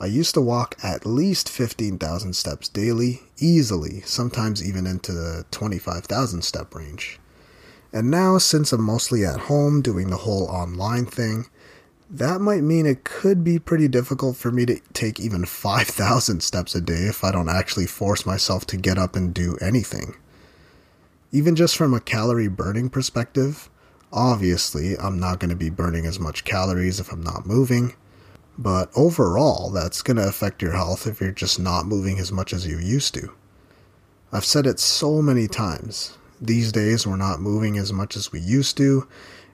I 0.00 0.06
used 0.06 0.34
to 0.34 0.40
walk 0.40 0.76
at 0.82 1.04
least 1.04 1.48
15,000 1.48 2.34
steps 2.34 2.68
daily, 2.68 3.22
easily, 3.38 4.00
sometimes 4.02 4.62
even 4.66 4.86
into 4.86 5.12
the 5.12 5.44
25,000 5.50 6.42
step 6.42 6.72
range. 6.74 7.18
And 7.92 8.10
now, 8.10 8.38
since 8.38 8.72
I'm 8.72 8.82
mostly 8.82 9.24
at 9.24 9.40
home 9.40 9.82
doing 9.82 10.10
the 10.10 10.18
whole 10.18 10.44
online 10.44 11.06
thing, 11.06 11.46
that 12.10 12.40
might 12.40 12.62
mean 12.62 12.86
it 12.86 13.04
could 13.04 13.42
be 13.42 13.58
pretty 13.58 13.88
difficult 13.88 14.36
for 14.36 14.52
me 14.52 14.64
to 14.66 14.80
take 14.92 15.18
even 15.18 15.44
5,000 15.46 16.42
steps 16.42 16.74
a 16.76 16.80
day 16.80 17.04
if 17.06 17.24
I 17.24 17.32
don't 17.32 17.48
actually 17.48 17.86
force 17.86 18.24
myself 18.24 18.66
to 18.66 18.76
get 18.76 18.98
up 18.98 19.16
and 19.16 19.34
do 19.34 19.58
anything. 19.60 20.16
Even 21.32 21.56
just 21.56 21.76
from 21.76 21.92
a 21.92 22.00
calorie 22.00 22.48
burning 22.48 22.88
perspective, 22.88 23.68
obviously 24.12 24.96
I'm 24.96 25.18
not 25.18 25.40
going 25.40 25.50
to 25.50 25.56
be 25.56 25.70
burning 25.70 26.06
as 26.06 26.20
much 26.20 26.44
calories 26.44 27.00
if 27.00 27.12
I'm 27.12 27.22
not 27.22 27.46
moving, 27.46 27.94
but 28.58 28.90
overall 28.96 29.70
that's 29.70 30.02
going 30.02 30.16
to 30.16 30.26
affect 30.26 30.60
your 30.60 30.72
health 30.72 31.06
if 31.06 31.20
you're 31.20 31.30
just 31.30 31.60
not 31.60 31.86
moving 31.86 32.18
as 32.18 32.32
much 32.32 32.52
as 32.52 32.66
you 32.66 32.78
used 32.78 33.14
to. 33.14 33.32
I've 34.32 34.44
said 34.44 34.66
it 34.66 34.80
so 34.80 35.22
many 35.22 35.46
times. 35.46 36.18
These 36.40 36.72
days 36.72 37.06
we're 37.06 37.16
not 37.16 37.40
moving 37.40 37.78
as 37.78 37.92
much 37.92 38.16
as 38.16 38.32
we 38.32 38.40
used 38.40 38.76
to, 38.76 39.06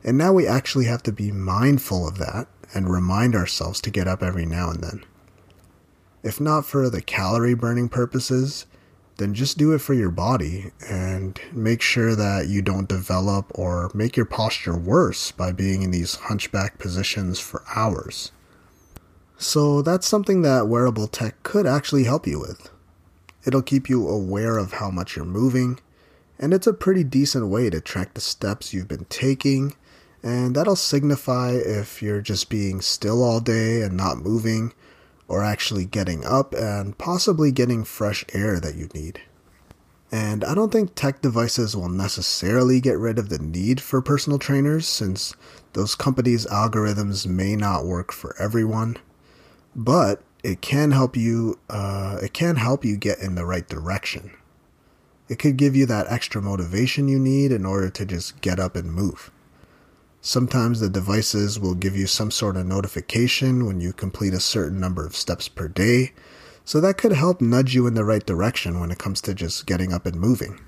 and 0.02 0.18
now 0.18 0.32
we 0.32 0.46
actually 0.46 0.86
have 0.86 1.02
to 1.04 1.12
be 1.12 1.30
mindful 1.30 2.08
of 2.08 2.18
that 2.18 2.48
and 2.74 2.90
remind 2.90 3.34
ourselves 3.34 3.80
to 3.82 3.90
get 3.90 4.08
up 4.08 4.22
every 4.22 4.46
now 4.46 4.70
and 4.70 4.82
then. 4.82 5.04
If 6.22 6.40
not 6.40 6.64
for 6.64 6.88
the 6.88 7.02
calorie 7.02 7.54
burning 7.54 7.90
purposes, 7.90 8.66
then 9.18 9.34
just 9.34 9.58
do 9.58 9.72
it 9.72 9.78
for 9.78 9.94
your 9.94 10.10
body 10.10 10.72
and 10.88 11.38
make 11.52 11.80
sure 11.80 12.16
that 12.16 12.48
you 12.48 12.62
don't 12.62 12.88
develop 12.88 13.46
or 13.54 13.90
make 13.94 14.16
your 14.16 14.26
posture 14.26 14.76
worse 14.76 15.30
by 15.30 15.52
being 15.52 15.82
in 15.82 15.90
these 15.90 16.16
hunchback 16.16 16.78
positions 16.78 17.38
for 17.38 17.62
hours. 17.76 18.32
So 19.44 19.82
that's 19.82 20.08
something 20.08 20.40
that 20.40 20.68
wearable 20.68 21.06
tech 21.06 21.42
could 21.42 21.66
actually 21.66 22.04
help 22.04 22.26
you 22.26 22.40
with. 22.40 22.70
It'll 23.44 23.62
keep 23.62 23.90
you 23.90 24.08
aware 24.08 24.56
of 24.56 24.72
how 24.72 24.90
much 24.90 25.16
you're 25.16 25.26
moving, 25.26 25.80
and 26.38 26.54
it's 26.54 26.66
a 26.66 26.72
pretty 26.72 27.04
decent 27.04 27.48
way 27.48 27.68
to 27.68 27.82
track 27.82 28.14
the 28.14 28.22
steps 28.22 28.72
you've 28.72 28.88
been 28.88 29.04
taking 29.10 29.76
and 30.22 30.56
that'll 30.56 30.74
signify 30.74 31.50
if 31.50 32.00
you're 32.00 32.22
just 32.22 32.48
being 32.48 32.80
still 32.80 33.22
all 33.22 33.40
day 33.40 33.82
and 33.82 33.94
not 33.94 34.16
moving, 34.16 34.72
or 35.28 35.44
actually 35.44 35.84
getting 35.84 36.24
up 36.24 36.54
and 36.54 36.96
possibly 36.96 37.52
getting 37.52 37.84
fresh 37.84 38.24
air 38.32 38.58
that 38.58 38.74
you 38.74 38.88
need. 38.94 39.20
And 40.10 40.42
I 40.42 40.54
don't 40.54 40.72
think 40.72 40.94
tech 40.94 41.20
devices 41.20 41.76
will 41.76 41.90
necessarily 41.90 42.80
get 42.80 42.98
rid 42.98 43.18
of 43.18 43.28
the 43.28 43.38
need 43.38 43.82
for 43.82 44.00
personal 44.00 44.38
trainers 44.38 44.88
since 44.88 45.34
those 45.74 45.94
companies' 45.94 46.46
algorithms 46.46 47.26
may 47.26 47.54
not 47.54 47.84
work 47.84 48.10
for 48.10 48.34
everyone. 48.40 48.96
But 49.74 50.22
it 50.42 50.60
can 50.60 50.90
help 50.92 51.16
you 51.16 51.58
uh, 51.70 52.18
it 52.22 52.32
can 52.32 52.56
help 52.56 52.84
you 52.84 52.96
get 52.96 53.18
in 53.18 53.34
the 53.34 53.46
right 53.46 53.66
direction. 53.66 54.32
It 55.28 55.38
could 55.38 55.56
give 55.56 55.74
you 55.74 55.86
that 55.86 56.06
extra 56.10 56.42
motivation 56.42 57.08
you 57.08 57.18
need 57.18 57.50
in 57.50 57.64
order 57.64 57.88
to 57.90 58.04
just 58.04 58.40
get 58.42 58.60
up 58.60 58.76
and 58.76 58.92
move. 58.92 59.30
Sometimes 60.20 60.80
the 60.80 60.88
devices 60.88 61.58
will 61.58 61.74
give 61.74 61.96
you 61.96 62.06
some 62.06 62.30
sort 62.30 62.56
of 62.56 62.66
notification 62.66 63.66
when 63.66 63.80
you 63.80 63.92
complete 63.92 64.34
a 64.34 64.40
certain 64.40 64.80
number 64.80 65.04
of 65.04 65.16
steps 65.16 65.48
per 65.48 65.68
day, 65.68 66.12
so 66.64 66.80
that 66.80 66.96
could 66.96 67.12
help 67.12 67.40
nudge 67.40 67.74
you 67.74 67.86
in 67.86 67.94
the 67.94 68.04
right 68.04 68.24
direction 68.24 68.80
when 68.80 68.90
it 68.90 68.98
comes 68.98 69.20
to 69.22 69.34
just 69.34 69.66
getting 69.66 69.92
up 69.92 70.06
and 70.06 70.16
moving. 70.16 70.60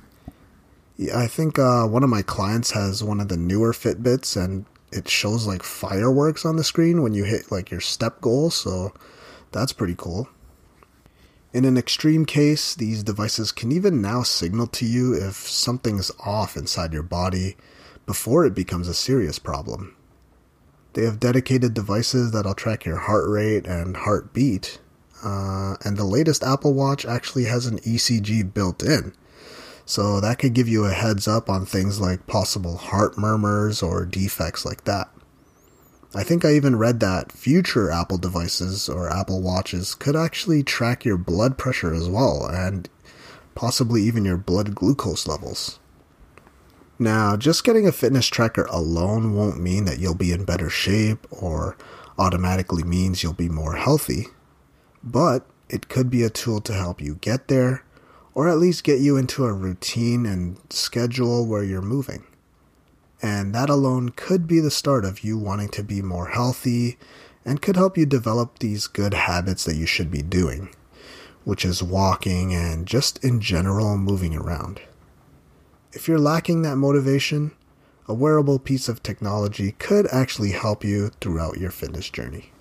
I 1.14 1.27
think 1.27 1.59
uh, 1.59 1.87
one 1.87 2.03
of 2.03 2.11
my 2.11 2.23
clients 2.23 2.73
has 2.73 3.05
one 3.05 3.21
of 3.21 3.29
the 3.29 3.37
newer 3.37 3.73
Fitbits, 3.73 4.42
and 4.42 4.64
it 4.92 5.09
shows 5.09 5.46
like 5.46 5.62
fireworks 5.62 6.44
on 6.44 6.57
the 6.57 6.64
screen 6.64 7.03
when 7.03 7.14
you 7.14 7.25
hit 7.25 7.51
like 7.51 7.70
your 7.70 7.81
step 7.81 8.20
goal, 8.20 8.51
so 8.51 8.92
that's 9.53 9.72
pretty 9.72 9.94
cool. 9.96 10.29
In 11.53 11.64
an 11.64 11.79
extreme 11.79 12.27
case, 12.27 12.75
these 12.75 13.03
devices 13.03 13.51
can 13.51 13.72
even 13.72 14.03
now 14.03 14.22
signal 14.22 14.66
to 14.68 14.85
you 14.85 15.14
if 15.14 15.37
something's 15.37 16.11
off 16.20 16.57
inside 16.57 16.92
your 16.92 17.03
body 17.03 17.57
before 18.05 18.44
it 18.44 18.55
becomes 18.55 18.88
a 18.88 18.94
serious 18.94 19.38
problem. 19.38 19.96
They 20.92 21.05
have 21.05 21.20
dedicated 21.20 21.75
devices 21.75 22.33
that'll 22.33 22.55
track 22.55 22.85
your 22.85 22.99
heart 22.99 23.29
rate 23.29 23.66
and 23.66 23.96
heartbeat, 23.96 24.81
uh, 25.25 25.77
and 25.85 25.96
the 25.96 26.05
latest 26.05 26.42
Apple 26.42 26.75
Watch 26.75 27.05
actually 27.05 27.44
has 27.44 27.66
an 27.66 27.79
ECG 27.81 28.53
built 28.53 28.83
in. 28.83 29.14
So 29.88 30.20
that 30.20 30.40
could 30.40 30.53
give 30.53 30.68
you 30.68 30.85
a 30.85 30.92
heads 30.92 31.29
up 31.29 31.49
on 31.49 31.64
things 31.64 32.01
like 32.01 32.27
possible 32.27 32.77
heart 32.77 33.16
murmurs 33.16 33.85
or 33.85 34.05
defects 34.05 34.64
like 34.64 34.83
that. 34.85 35.09
I 36.12 36.25
think 36.25 36.44
I 36.44 36.55
even 36.55 36.77
read 36.77 36.99
that 37.01 37.31
future 37.31 37.90
Apple 37.90 38.18
devices 38.18 38.88
or 38.88 39.09
Apple 39.09 39.40
Watches 39.40 39.94
could 39.94 40.16
actually 40.16 40.64
track 40.64 41.05
your 41.05 41.16
blood 41.16 41.57
pressure 41.57 41.94
as 41.94 42.09
well 42.09 42.46
and 42.46 42.88
possibly 43.55 44.03
even 44.03 44.25
your 44.25 44.37
blood 44.37 44.75
glucose 44.75 45.29
levels. 45.29 45.79
Now, 46.99 47.37
just 47.37 47.62
getting 47.62 47.87
a 47.87 47.92
fitness 47.92 48.27
tracker 48.27 48.64
alone 48.64 49.35
won't 49.35 49.61
mean 49.61 49.85
that 49.85 50.01
you'll 50.01 50.14
be 50.14 50.33
in 50.33 50.44
better 50.44 50.70
shape 50.70 51.27
or 51.31 51.77
automatically 52.18 52.83
means 52.83 53.22
you'll 53.22 53.35
be 53.35 53.49
more 53.49 53.77
healthy, 53.77 54.27
but 55.05 55.46
it 55.68 55.88
could 55.88 56.11
be 56.11 56.25
a 56.25 56.31
tool 56.31 56.61
to 56.62 56.72
help 56.72 57.01
you 57.01 57.16
get 57.20 57.46
there 57.46 57.85
or 58.37 58.51
at 58.51 58.59
least 58.59 58.85
get 58.85 59.01
you 59.01 59.16
into 59.16 59.46
a 59.46 59.53
routine 59.53 60.27
and 60.27 60.59
schedule 60.68 61.46
where 61.46 61.64
you're 61.64 61.81
moving. 61.81 62.22
And 63.22 63.55
that 63.55 63.70
alone 63.70 64.11
could 64.11 64.46
be 64.46 64.61
the 64.61 64.70
start 64.70 65.07
of 65.07 65.25
you 65.25 65.38
wanting 65.38 65.70
to 65.70 65.83
be 65.83 66.03
more 66.03 66.29
healthy 66.29 66.99
and 67.46 67.62
could 67.62 67.77
help 67.77 67.96
you 67.96 68.05
develop 68.05 68.59
these 68.59 68.88
good 68.88 69.14
habits 69.14 69.64
that 69.64 69.77
you 69.77 69.87
should 69.87 70.11
be 70.11 70.20
doing, 70.20 70.68
which 71.44 71.64
is 71.64 71.83
walking 71.83 72.53
and 72.53 72.87
just 72.87 73.25
in 73.25 73.40
general 73.40 73.96
moving 73.96 74.37
around. 74.37 74.83
If 75.92 76.07
you're 76.07 76.18
lacking 76.18 76.61
that 76.61 76.77
motivation, 76.77 77.53
a 78.07 78.12
wearable 78.12 78.59
piece 78.59 78.87
of 78.87 79.03
technology 79.03 79.72
could 79.79 80.07
actually 80.12 80.51
help 80.51 80.85
you 80.85 81.09
throughout 81.22 81.57
your 81.57 81.70
fitness 81.70 82.11
journey. 82.11 82.53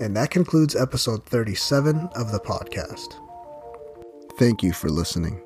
And 0.00 0.16
that 0.16 0.32
concludes 0.32 0.74
episode 0.74 1.26
37 1.26 2.08
of 2.16 2.32
the 2.32 2.40
podcast. 2.40 3.22
Thank 4.38 4.62
you 4.62 4.74
for 4.74 4.90
listening. 4.90 5.40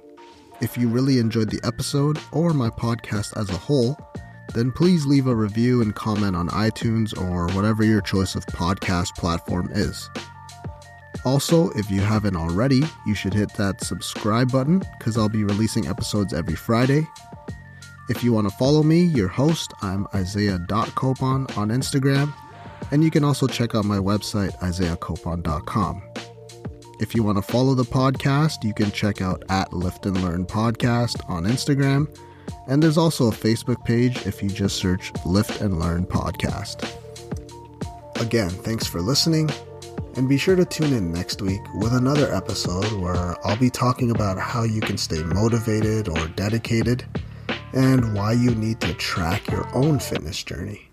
If 0.61 0.76
you 0.76 0.88
really 0.88 1.18
enjoyed 1.18 1.48
the 1.48 1.61
episode 1.64 2.18
or 2.33 2.53
my 2.53 2.70
podcast 2.70 3.37
as 3.37 3.48
a 3.48 3.57
whole, 3.57 3.96
then 4.53 4.72
please 4.72 5.07
leave 5.07 5.29
a 5.29 5.35
review 5.35 5.81
and 5.81 5.94
comment 5.94 6.35
on 6.35 6.48
iTunes 6.48 7.16
or 7.16 7.46
whatever 7.55 7.85
your 7.85 8.00
choice 8.00 8.35
of 8.35 8.44
podcast 8.46 9.14
platform 9.14 9.70
is. 9.72 10.11
Also, 11.24 11.70
if 11.70 11.88
you 11.88 12.00
haven't 12.00 12.35
already, 12.35 12.83
you 13.07 13.14
should 13.14 13.33
hit 13.33 13.53
that 13.55 13.81
subscribe 13.81 14.50
button 14.50 14.83
because 14.98 15.16
I'll 15.16 15.29
be 15.29 15.44
releasing 15.44 15.87
episodes 15.87 16.35
every 16.35 16.57
Friday. 16.57 17.07
If 18.09 18.24
you 18.24 18.33
want 18.33 18.50
to 18.50 18.57
follow 18.57 18.83
me, 18.83 19.03
your 19.03 19.29
host, 19.29 19.72
I'm 19.83 20.09
Isaiah.copon 20.14 21.57
on 21.57 21.68
Instagram, 21.68 22.35
and 22.90 23.05
you 23.05 23.11
can 23.12 23.22
also 23.22 23.46
check 23.46 23.76
out 23.76 23.85
my 23.85 23.98
website, 23.98 24.59
isaiahcopon.com. 24.59 26.09
If 27.00 27.14
you 27.14 27.22
want 27.22 27.38
to 27.38 27.42
follow 27.42 27.74
the 27.74 27.82
podcast, 27.82 28.62
you 28.62 28.74
can 28.74 28.90
check 28.92 29.22
out 29.22 29.42
at 29.48 29.72
Lift 29.72 30.04
and 30.04 30.22
Learn 30.22 30.44
Podcast 30.44 31.26
on 31.30 31.44
Instagram, 31.44 32.14
and 32.68 32.82
there's 32.82 32.98
also 32.98 33.28
a 33.28 33.32
Facebook 33.32 33.82
page 33.86 34.26
if 34.26 34.42
you 34.42 34.50
just 34.50 34.76
search 34.76 35.10
Lift 35.24 35.62
and 35.62 35.80
Learn 35.80 36.04
Podcast. 36.04 36.86
Again, 38.20 38.50
thanks 38.50 38.86
for 38.86 39.00
listening 39.00 39.48
and 40.16 40.28
be 40.28 40.36
sure 40.36 40.56
to 40.56 40.66
tune 40.66 40.92
in 40.92 41.10
next 41.10 41.40
week 41.40 41.62
with 41.76 41.94
another 41.94 42.30
episode 42.34 42.92
where 43.00 43.34
I'll 43.46 43.56
be 43.56 43.70
talking 43.70 44.10
about 44.10 44.36
how 44.36 44.64
you 44.64 44.82
can 44.82 44.98
stay 44.98 45.22
motivated 45.22 46.06
or 46.06 46.28
dedicated 46.28 47.06
and 47.72 48.14
why 48.14 48.32
you 48.32 48.54
need 48.54 48.78
to 48.82 48.92
track 48.92 49.50
your 49.50 49.66
own 49.74 50.00
fitness 50.00 50.44
journey. 50.44 50.89